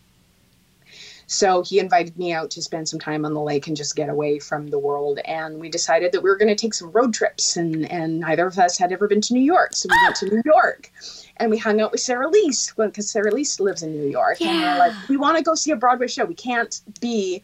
[1.27, 4.11] So he invited me out to spend some time on the lake and just get
[4.11, 5.21] away from the world.
[5.25, 7.57] And we decided that we were going to take some road trips.
[7.57, 9.75] And, and neither of us had ever been to New York.
[9.75, 10.91] So we went to New York
[11.39, 14.43] and we hung out with Sera-Lys because Sera-Lys lives in New York.
[14.43, 16.27] And we're like, we want to go see a Broadway show.
[16.27, 17.43] We can't be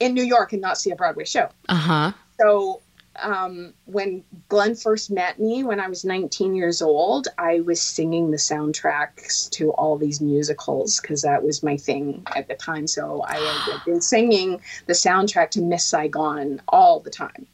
[0.00, 1.48] in New York and not see a Broadway show.
[1.70, 2.12] Uh huh.
[2.38, 2.82] So
[3.22, 8.30] um, when Glenn first met me when I was 19 years old, I was singing
[8.30, 12.86] the soundtracks to all these musicals because that was my thing at the time.
[12.86, 17.46] So I had been singing the soundtrack to Miss Saigon all the time.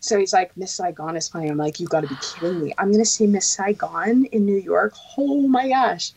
[0.00, 1.50] So he's like, Miss Saigon is playing.
[1.50, 2.74] I'm like, you got to be kidding me.
[2.76, 4.94] I'm going to see Miss Saigon in New York.
[5.16, 6.12] Oh my gosh.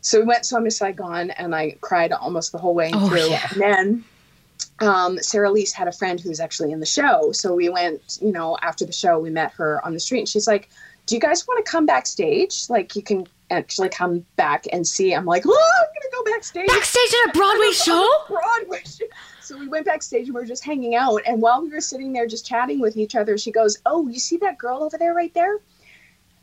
[0.00, 3.28] So we went saw Miss Saigon and I cried almost the whole way Oh, through.
[3.28, 3.46] yeah.
[3.52, 4.04] And then
[4.80, 7.32] um, Sera-Lys had a friend who was actually in the show.
[7.32, 10.28] So we went, you know, after the show, we met her on the street and
[10.28, 10.68] she's like,
[11.06, 12.68] Do you guys want to come backstage?
[12.68, 15.14] Like, you can actually come back and see.
[15.14, 15.50] I'm like, Oh,
[15.80, 16.66] I'm going to go backstage.
[16.66, 18.08] Backstage at a Broadway show?
[18.28, 19.04] Broadway show.
[19.40, 21.20] So we went backstage and we were just hanging out.
[21.26, 24.18] And while we were sitting there just chatting with each other, she goes, Oh, you
[24.18, 25.58] see that girl over there right there?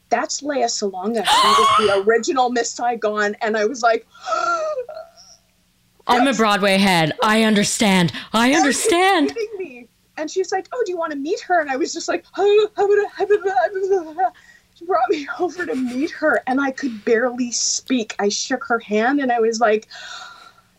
[0.10, 1.26] That's Lea Salonga.
[1.26, 3.36] She was the original Miss Saigon.
[3.42, 4.08] And I was like,
[6.10, 7.14] I'm a Broadway head.
[7.24, 8.12] I understand.
[8.34, 9.38] I understand.
[10.18, 12.26] And she's like, "Oh, do you want to meet her?" And I was just like,
[12.36, 12.68] she
[14.86, 18.16] brought me over to meet her, and I could barely speak.
[18.20, 19.88] I shook her hand, and I was like.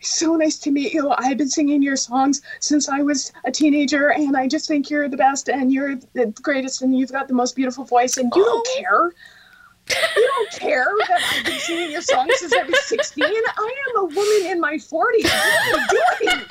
[0.02, 1.10] So nice to meet you.
[1.10, 5.10] I've been singing your songs since I was a teenager, and I just think you're
[5.10, 8.42] the best, and you're the greatest, and you've got the most beautiful voice, and you
[8.42, 8.80] don't oh.
[8.80, 9.12] care.
[10.16, 13.24] You don't care that I've been singing your songs since I was 16.
[13.24, 15.24] I am a woman in my 40s.
[15.24, 15.86] What am I
[16.24, 16.44] doing?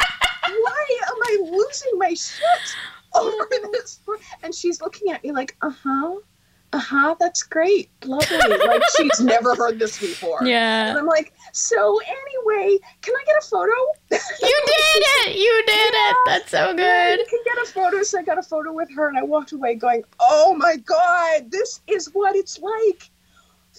[0.63, 2.75] Why am I losing my shit
[3.13, 3.99] over this?
[4.43, 6.15] And she's looking at me like, uh huh,
[6.73, 8.37] uh huh, that's great, lovely.
[8.37, 10.39] Like she's never heard this before.
[10.43, 10.89] Yeah.
[10.89, 13.71] And I'm like, so anyway, can I get a photo?
[14.11, 15.35] You did it.
[15.35, 16.15] You did it.
[16.27, 17.19] That's so Yeah, good.
[17.19, 18.03] you can get a photo.
[18.03, 21.51] So I got a photo with her, and I walked away going, "Oh my god,
[21.51, 23.09] this is what it's like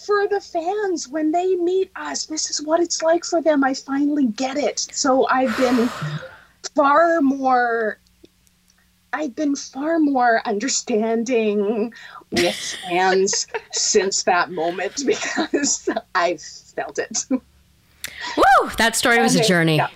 [0.06, 2.26] for the fans when they meet us.
[2.26, 3.64] This is what it's like for them.
[3.64, 5.88] I finally get it." So I've been
[6.74, 7.98] far more.
[9.12, 11.92] I've been far more understanding
[12.30, 12.54] with
[12.88, 17.26] fans since that moment because I've felt it.
[17.30, 18.70] Woo!
[18.78, 19.76] That story was a Okay, journey.
[19.76, 19.88] yeah.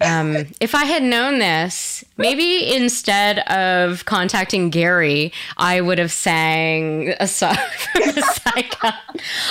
[0.00, 7.14] Um, if I had known this, maybe instead of contacting Gary, I would have sang
[7.18, 7.56] a song
[7.92, 8.92] from Saigon.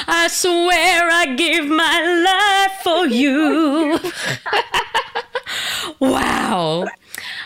[0.07, 3.99] I swear I give my life for you.
[5.99, 6.85] wow.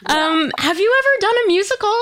[0.06, 1.96] Um, have you ever done a musical?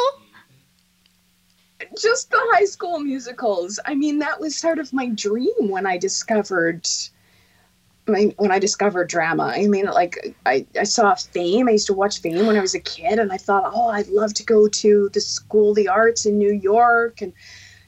[2.02, 3.80] just the high school musicals.
[3.86, 6.88] I mean, that was sort of my dream when I discovered
[8.08, 9.52] my when I discovered drama.
[9.56, 11.68] I mean, like I, I saw Fame.
[11.68, 14.08] I used to watch Fame when I was a kid, and I thought, oh, I'd
[14.08, 17.34] love to go to the School of the Arts in New York, and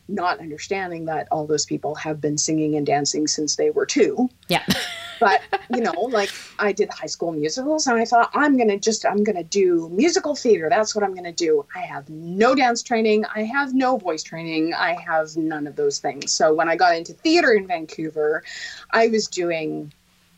[0.09, 4.29] not understanding that all those people have been singing and dancing since they were two
[4.47, 4.65] Yeah.
[5.19, 9.05] but you know like i did high school musicals and i thought i'm gonna just
[9.05, 13.25] i'm gonna do musical theater that's what i'm gonna do i have no dance training
[13.35, 16.95] i have no voice training i have none of those things so when i got
[16.95, 18.43] into theater in vancouver
[18.91, 19.91] i was doing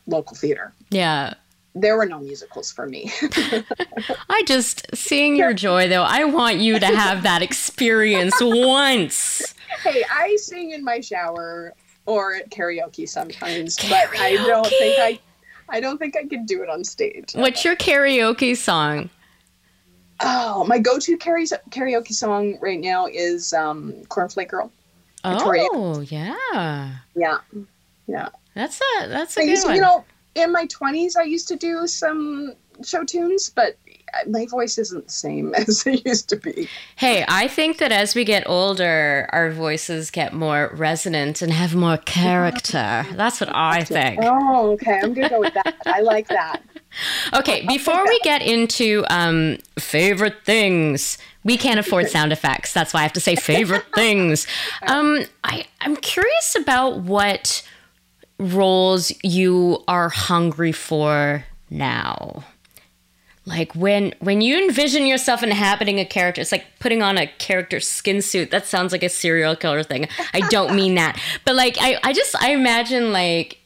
[0.06, 1.34] local theater Yeah.
[1.74, 3.10] there were no musicals for me
[4.28, 6.02] I just seeing your joy though.
[6.02, 9.54] I want you to have that experience once.
[9.82, 11.72] hey i sing in my shower
[12.06, 15.18] or at karaoke sometimes but i don't think i
[15.68, 19.08] i don't think i could do it on stage What's your karaoke song?
[20.24, 24.70] Oh, my go-to karaoke karaoke song right now is um, "Cornflake Girl."
[25.24, 25.66] Victoria.
[25.72, 26.96] Oh, yeah.
[27.16, 27.38] Yeah,
[28.12, 28.28] yeah.
[28.54, 29.74] That's a that's a I good used one.
[29.76, 30.04] you know,
[30.34, 32.54] in my twenties, I used to do some
[32.84, 33.76] show tunes, but
[34.28, 36.68] my voice isn't the same as it used to be.
[36.96, 41.74] hey, I think that as we get older, our voices get more resonant and have
[41.74, 43.06] more character.
[43.14, 44.20] That's what I think.
[44.22, 45.00] Oh, okay.
[45.02, 45.76] I'm gonna go with that.
[45.86, 46.62] I like that.
[47.32, 52.74] Okay, before we get into um, favorite things, we can't afford sound effects.
[52.74, 54.46] That's why I have to say favorite things.
[54.86, 57.66] Um, I, I'm curious about what
[58.42, 62.44] roles you are hungry for now.
[63.44, 67.80] Like when when you envision yourself inhabiting a character, it's like putting on a character
[67.80, 68.50] skin suit.
[68.52, 70.06] That sounds like a serial killer thing.
[70.32, 71.20] I don't mean that.
[71.44, 73.58] But like I, I just I imagine like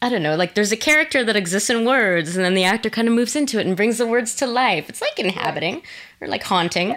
[0.00, 2.88] I don't know, like there's a character that exists in words, and then the actor
[2.88, 4.88] kind of moves into it and brings the words to life.
[4.88, 5.82] It's like inhabiting
[6.20, 6.96] or like haunting.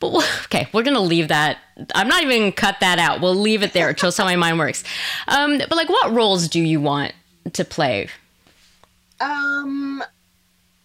[0.00, 1.58] But we'll- okay, we're gonna leave that.
[1.94, 3.20] I'm not even gonna cut that out.
[3.20, 3.90] We'll leave it there.
[3.90, 4.82] It shows how my mind works.
[5.28, 7.12] Um, but like, what roles do you want
[7.52, 8.08] to play?
[9.20, 10.02] Um,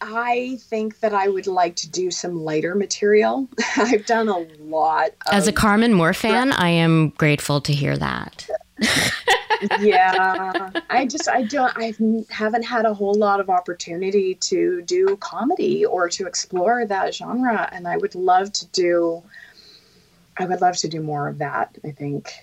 [0.01, 3.47] I think that I would like to do some lighter material.
[3.77, 5.07] I've done a lot.
[5.27, 8.47] Of, As a Carmen Moore fan, I am grateful to hear that.
[9.79, 11.93] yeah, I just I don't I
[12.29, 17.69] haven't had a whole lot of opportunity to do comedy or to explore that genre,
[17.71, 19.23] and I would love to do.
[20.37, 21.77] I would love to do more of that.
[21.83, 22.33] I think.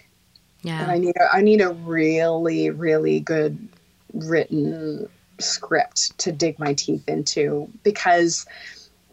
[0.62, 0.82] Yeah.
[0.82, 3.68] And I need a, I need a really really good
[4.14, 5.08] written
[5.38, 8.46] script to dig my teeth into because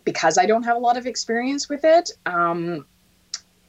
[0.03, 2.11] because I don't have a lot of experience with it.
[2.25, 2.85] Um,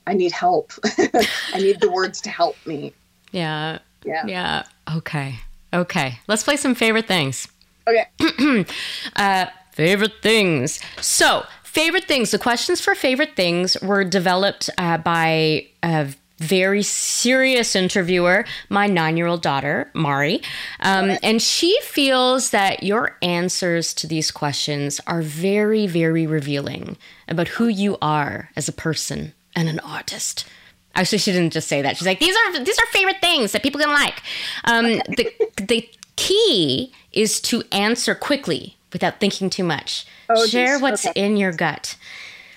[0.07, 0.72] I need help.
[0.85, 2.93] I need the words to help me.
[3.31, 3.78] Yeah.
[4.05, 4.26] Yeah.
[4.26, 4.62] Yeah.
[4.96, 5.40] Okay.
[5.72, 6.18] Okay.
[6.26, 7.48] Let's play some favorite things.
[7.86, 8.64] Okay.
[9.16, 10.80] uh, favorite things.
[11.01, 12.30] So, favorite things.
[12.30, 16.09] The questions for favorite things were developed uh, by a
[16.40, 20.40] very serious interviewer, my nine year old daughter, Mari.
[20.80, 26.96] Um, and she feels that your answers to these questions are very, very revealing
[27.28, 30.46] about who you are as a person and an artist.
[30.95, 31.97] Actually, she didn't just say that.
[31.97, 34.22] She's like, these are these are favorite things that people can like.
[34.64, 40.05] Um, the the key is to answer quickly without thinking too much.
[40.28, 40.82] Oh, Share geez.
[40.82, 41.20] what's Okay.
[41.24, 41.97] in your gut.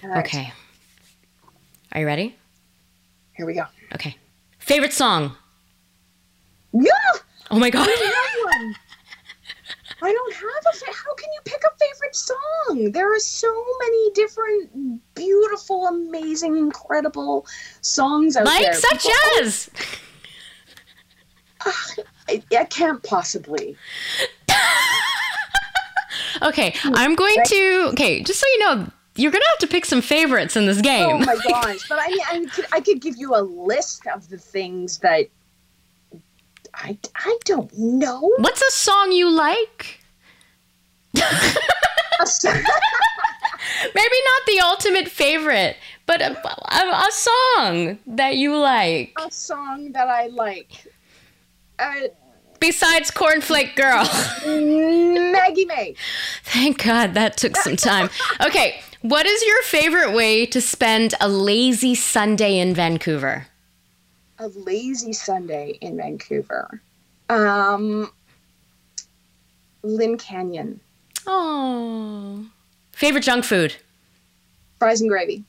[0.01, 0.25] right.
[0.25, 0.53] Okay.
[1.91, 2.35] Are you ready?
[3.37, 3.65] Here we go.
[3.93, 4.15] Okay.
[4.59, 5.35] Favorite song?
[6.73, 6.89] Yeah.
[7.51, 7.87] Oh my god.
[10.03, 10.43] I don't have
[10.73, 10.77] a.
[10.77, 12.91] Fa- How can you pick a favorite song?
[12.91, 13.47] There are so
[13.79, 17.45] many different, beautiful, amazing, incredible
[17.81, 18.73] songs out like there.
[18.73, 19.69] such People- as.
[21.65, 21.93] Ah,
[22.29, 23.75] I, I can't possibly.
[26.41, 26.93] Okay, hmm.
[26.95, 27.87] I'm going to.
[27.93, 31.07] Okay, just so you know, you're gonna have to pick some favorites in this game.
[31.07, 31.87] Oh my gosh!
[31.87, 35.27] But I mean, I could, I could give you a list of the things that
[36.75, 38.19] I, I don't know.
[38.37, 39.99] What's a song you like?
[41.15, 41.37] Maybe
[43.95, 49.13] not the ultimate favorite, but a, a, a song that you like.
[49.17, 50.87] a song that I like.
[51.79, 51.93] Uh,
[52.59, 54.03] Besides Cornflake Girl.
[55.33, 55.95] Maggie May.
[56.45, 58.09] Thank God that took some time.
[58.39, 63.47] Okay, what is your favorite way to spend a lazy Sunday in Vancouver?
[64.39, 66.81] A lazy Sunday in Vancouver.
[67.29, 68.11] Um,
[69.83, 70.79] Lynn Canyon,
[71.25, 72.45] Oh.
[72.91, 73.75] Favorite junk food?
[74.79, 75.43] fries and gravy.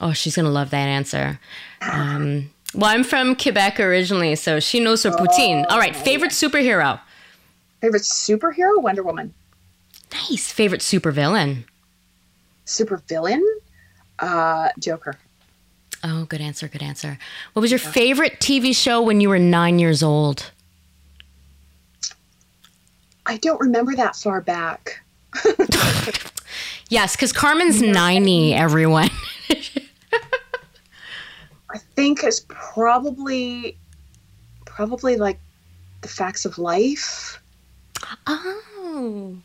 [0.00, 1.38] Oh, she's gonna love that answer.
[1.82, 5.66] Um, well, I'm from Quebec originally, so she knows her poutine.
[5.68, 6.98] All right, favorite superhero?
[7.82, 9.34] Favorite superhero, Wonder Woman.
[10.12, 10.50] Nice.
[10.50, 11.64] Favorite supervillain?
[12.64, 13.44] Super villain,
[14.20, 15.14] uh, Joker.
[16.02, 16.66] Oh, good answer.
[16.68, 17.18] Good answer.
[17.52, 20.50] What was your favorite TV show when you were nine years old?
[23.26, 25.02] I don't remember that far back.
[26.90, 29.10] Yes, because Carmen's 90, everyone.
[31.70, 33.78] I think it's probably,
[34.66, 35.38] probably like
[36.00, 37.40] the facts of life.
[38.26, 39.36] oh.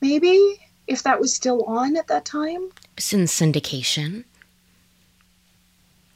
[0.00, 2.68] Maybe if that was still on at that time.
[2.96, 4.24] It's in syndication.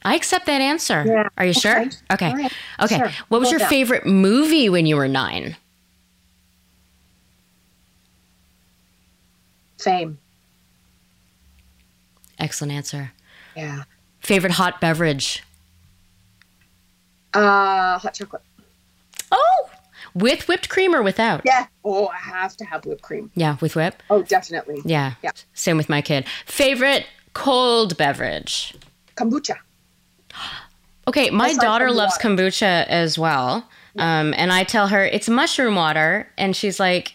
[0.05, 1.05] I accept that answer.
[1.07, 1.80] Yeah, Are you sure?
[2.12, 2.32] okay.
[2.32, 2.48] Okay.
[2.80, 2.96] Okay.
[2.98, 3.11] Sure.
[3.28, 5.57] What was Go your favorite movie when you were nine?
[9.76, 10.18] Same.
[12.38, 13.12] Excellent answer.
[13.57, 13.84] Yeah.
[14.20, 15.42] Favorite hot beverage?
[17.34, 18.42] Uh, hot chocolate.
[19.30, 19.70] Oh,
[20.14, 21.42] with whipped cream or without?
[21.44, 21.66] Yeah.
[21.84, 23.30] Oh, I have to have whipped cream.
[23.34, 24.03] Yeah, with whip.
[24.11, 24.80] Oh, definitely.
[24.84, 25.14] Yeah.
[25.22, 25.30] Yeah.
[25.55, 26.26] Same with my kid.
[26.46, 28.74] Favorite cold beverage?
[29.16, 29.57] Kombucha.
[31.08, 33.68] Okay, my Aside daughter the loves kombucha as well.
[33.98, 37.14] Um, and I tell her it's mushroom water, and she's like,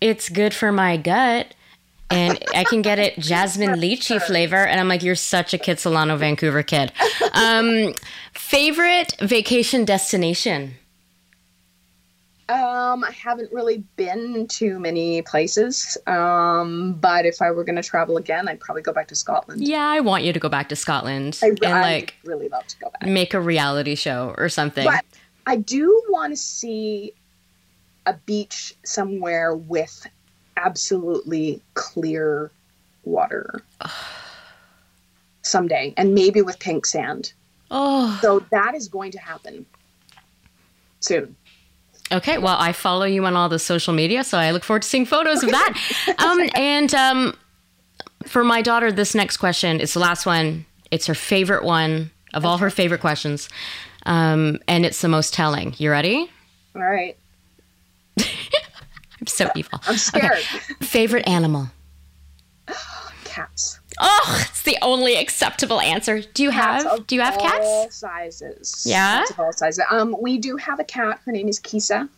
[0.00, 1.54] it's good for my gut.
[2.10, 4.66] And I can get it jasmine lychee flavor.
[4.66, 6.90] And I'm like, you're such a Kitsilano, Vancouver kid.
[7.34, 7.92] Um,
[8.32, 10.74] favorite vacation destination?
[12.48, 15.98] Um, I haven't really been to many places.
[16.06, 19.66] Um, but if I were going to travel again, I'd probably go back to Scotland.
[19.68, 22.66] Yeah, I want you to go back to Scotland I, and I'd like really love
[22.66, 23.02] to go back.
[23.02, 24.86] make a reality show or something.
[24.86, 25.04] But
[25.46, 27.12] I do want to see
[28.06, 30.06] a beach somewhere with
[30.56, 32.50] absolutely clear
[33.04, 33.62] water
[35.42, 37.34] someday, and maybe with pink sand.
[37.70, 39.66] oh, So that is going to happen
[41.00, 41.36] soon.
[42.10, 44.88] Okay, well, I follow you on all the social media, so I look forward to
[44.88, 45.74] seeing photos of that.
[46.18, 47.36] Um, and um,
[48.26, 50.64] for my daughter, this next question, is the last one.
[50.90, 53.48] It's her favorite one of all her favorite questions.
[54.06, 55.74] Um, and it's the most telling.
[55.78, 56.30] You ready?
[56.74, 57.16] All right.
[58.18, 59.80] I'm so evil.
[59.86, 60.38] I'm scared.
[60.80, 61.68] Favorite animal?
[64.00, 66.20] Oh, it's the only acceptable answer.
[66.22, 67.48] Do you Cats have do you have all
[67.84, 67.96] cats?
[67.96, 68.84] sizes.
[68.86, 69.18] Yeah?
[69.20, 69.84] Cats of all sizes.
[69.90, 71.20] Um, we do have a cat.
[71.24, 72.08] Her name is Kisa.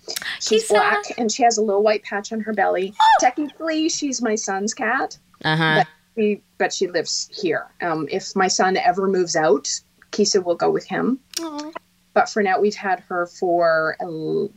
[0.41, 0.75] She's Kisa.
[0.75, 2.93] black and she has a little white patch on her belly.
[3.21, 5.85] Technically, she's my son's cat, Uh-huh.
[5.85, 5.87] but
[6.21, 7.67] she, but she lives here.
[7.81, 9.69] Um, if my son ever moves out,
[10.11, 11.19] Kisa will go with him.
[11.41, 11.73] Oh,
[12.15, 13.97] But for now, we've had her for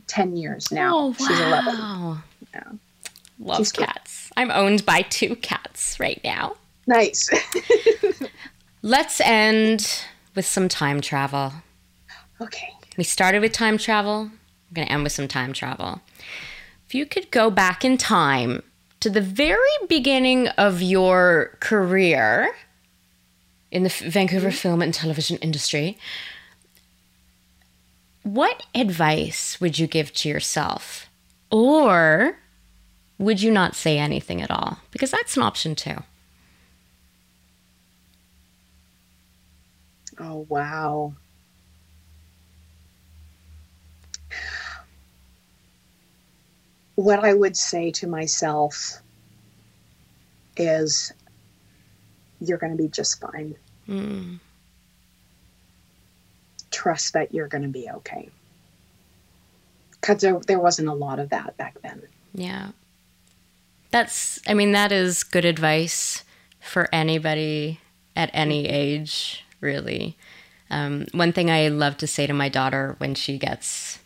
[0.08, 0.90] 10 years now.
[0.94, 1.74] oh, She's 11.
[1.78, 2.18] wow.
[2.52, 2.62] Yeah.
[3.38, 4.30] Love She's cats.
[4.36, 6.56] I'm owned by two cats right now.
[6.86, 7.30] Nice.
[8.82, 10.04] Let's end
[10.34, 11.52] with some time travel.
[12.40, 12.68] okay.
[12.96, 14.30] We started with time travel.
[14.70, 16.00] We're going to end with some time travel.
[16.86, 18.62] If you could go back in time
[19.00, 19.58] to the very
[19.88, 22.54] beginning of your career
[23.70, 24.56] in the Vancouver mm-hmm.
[24.56, 25.98] film and television industry,
[28.22, 31.08] what advice would you give to yourself?
[31.50, 32.38] Or
[33.18, 34.78] would you not say anything at all?
[34.90, 36.02] Because that's an option too.
[40.18, 41.14] Oh, wow.
[46.94, 49.00] What I would say to myself
[50.56, 51.12] is
[52.40, 53.56] you're going to be just fine.
[53.88, 54.38] Mm.
[56.70, 58.28] Trust that you're going to be okay.
[60.00, 62.02] Because there, there wasn't a lot of that back then.
[62.34, 62.68] Yeah.
[63.90, 66.24] That's, I mean, that is good advice
[66.60, 67.80] for anybody
[68.16, 70.16] at any age, really.
[70.70, 73.98] Um, one thing I love to say to my daughter when she gets,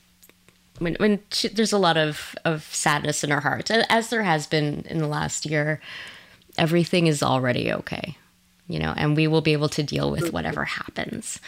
[0.78, 4.46] when, when she, there's a lot of, of sadness in her heart, as there has
[4.46, 5.80] been in the last year,
[6.56, 8.16] everything is already okay,
[8.66, 11.40] you know, and we will be able to deal with whatever happens.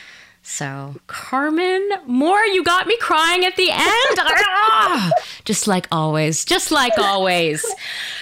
[0.42, 3.80] So, Carmen Moore, you got me crying at the end.
[4.52, 5.10] Ah!
[5.44, 7.64] just like always, just like always.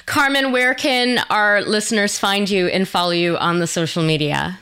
[0.07, 4.59] Carmen, where can our listeners find you and follow you on the social media?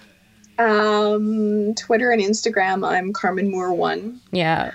[0.59, 4.21] Um, Twitter and Instagram, I'm Carmen Moore One.
[4.33, 4.73] Yeah.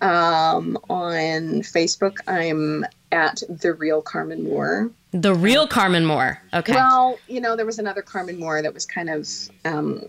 [0.00, 4.90] Um, on Facebook, I'm at the real Carmen Moore.
[5.12, 6.40] The real Carmen Moore.
[6.52, 6.72] Okay.
[6.74, 9.28] Well, you know, there was another Carmen Moore that was kind of
[9.64, 10.02] um,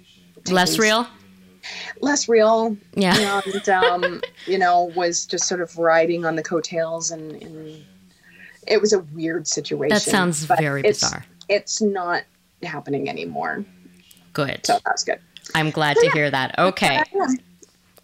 [0.50, 1.08] Less real?
[2.02, 2.78] less real.
[2.96, 3.42] Yeah.
[3.46, 7.84] and um, you know, was just sort of riding on the coattails, and, and
[8.68, 9.90] it was a weird situation.
[9.96, 11.26] That sounds very it's- bizarre.
[11.48, 12.24] It's not
[12.64, 13.64] happening anymore,
[14.36, 14.66] Good.
[14.66, 15.20] so that's good.
[15.56, 16.58] I'm glad to hear that.
[16.60, 17.02] Okay.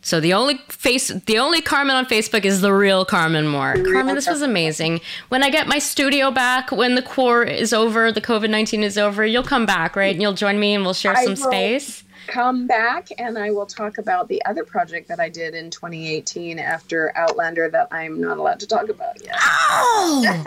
[0.04, 3.76] So the only face, the only Carmen on Facebook is the real Carmen Moore.
[3.76, 5.00] Carmen, this was amazing.
[5.30, 8.98] When I get my studio back, when the core is over, the COVID nineteen is
[8.98, 10.12] over, you'll come back, right?
[10.14, 12.04] And you'll join me, and we'll share I some space.
[12.28, 16.58] Come back, and I will talk about the other project that I did in 2018
[16.58, 19.36] after Outlander that I'm not allowed to talk about yet.
[19.40, 20.24] Oh,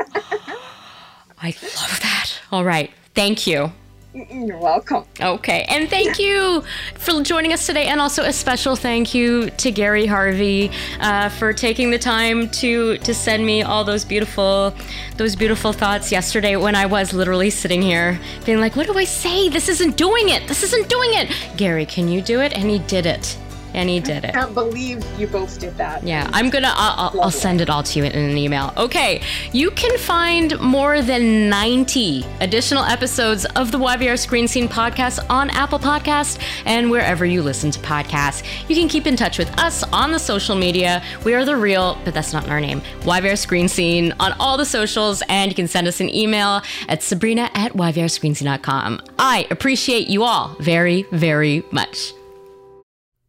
[1.43, 2.33] I love that.
[2.51, 3.73] All right, thank you.
[4.15, 5.05] You're welcome.
[5.21, 6.63] Okay, and thank you
[6.95, 11.53] for joining us today, and also a special thank you to Gary Harvey uh, for
[11.53, 14.73] taking the time to to send me all those beautiful
[15.17, 19.05] those beautiful thoughts yesterday when I was literally sitting here being like, "What do I
[19.05, 19.49] say?
[19.49, 20.47] This isn't doing it.
[20.47, 22.53] This isn't doing it." Gary, can you do it?
[22.53, 23.37] And he did it,
[23.75, 24.31] and he did it.
[24.31, 26.03] I can't believe you both did that.
[26.03, 26.73] Yeah, I'm gonna.
[26.75, 28.73] I'll, I'll, send it all to you in an email.
[28.77, 29.23] Okay,
[29.53, 35.51] you can find more than 90 additional episodes of the YVR Screen Scene podcast on
[35.51, 38.45] Apple Podcast and wherever you listen to podcasts.
[38.69, 41.03] You can keep in touch with us on the social media.
[41.25, 42.81] We are the real, but that's not our name.
[43.01, 47.03] YVR Screen Scene on all the socials, and you can send us an email at
[47.03, 49.03] Sabrina at YVRScreenScene.com.
[49.19, 52.13] I appreciate you all very, very much.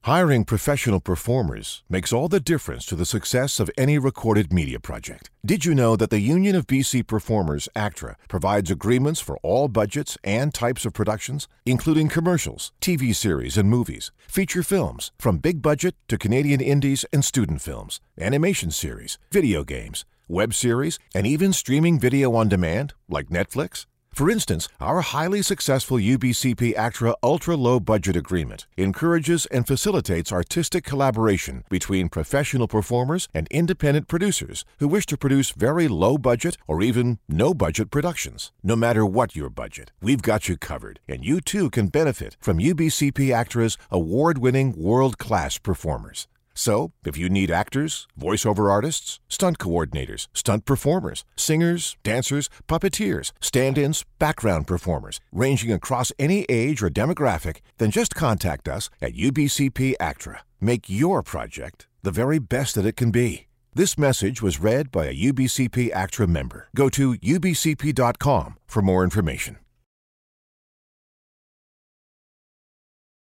[0.05, 5.31] Hiring professional performers makes all the difference to the success of any recorded media project.
[5.43, 10.15] Did you know that the Union of BC Performers, ACTRA, provides agreements for all budgets
[10.23, 15.95] and types of productions, including commercials, TV series and movies, feature films, from big budget
[16.07, 21.97] to Canadian indies and student films, animation series, video games, web series, and even streaming
[21.97, 23.87] video on demand like Netflix?
[24.15, 30.85] For instance, our highly successful UBCP ACTRA ultra low budget agreement encourages and facilitates artistic
[30.85, 36.81] collaboration between professional performers and independent producers who wish to produce very low budget or
[36.81, 38.53] even no budget productions.
[38.63, 42.59] No matter what your budget, we've got you covered, and you too can benefit from
[42.59, 46.29] UBCP ACTRA's award winning world class performers.
[46.55, 53.77] So, if you need actors, voiceover artists, stunt coordinators, stunt performers, singers, dancers, puppeteers, stand
[53.77, 59.93] ins, background performers, ranging across any age or demographic, then just contact us at UBCP
[59.99, 60.39] ACTRA.
[60.61, 63.47] Make your project the very best that it can be.
[63.73, 66.69] This message was read by a UBCP ACTRA member.
[66.73, 69.57] Go to ubcp.com for more information.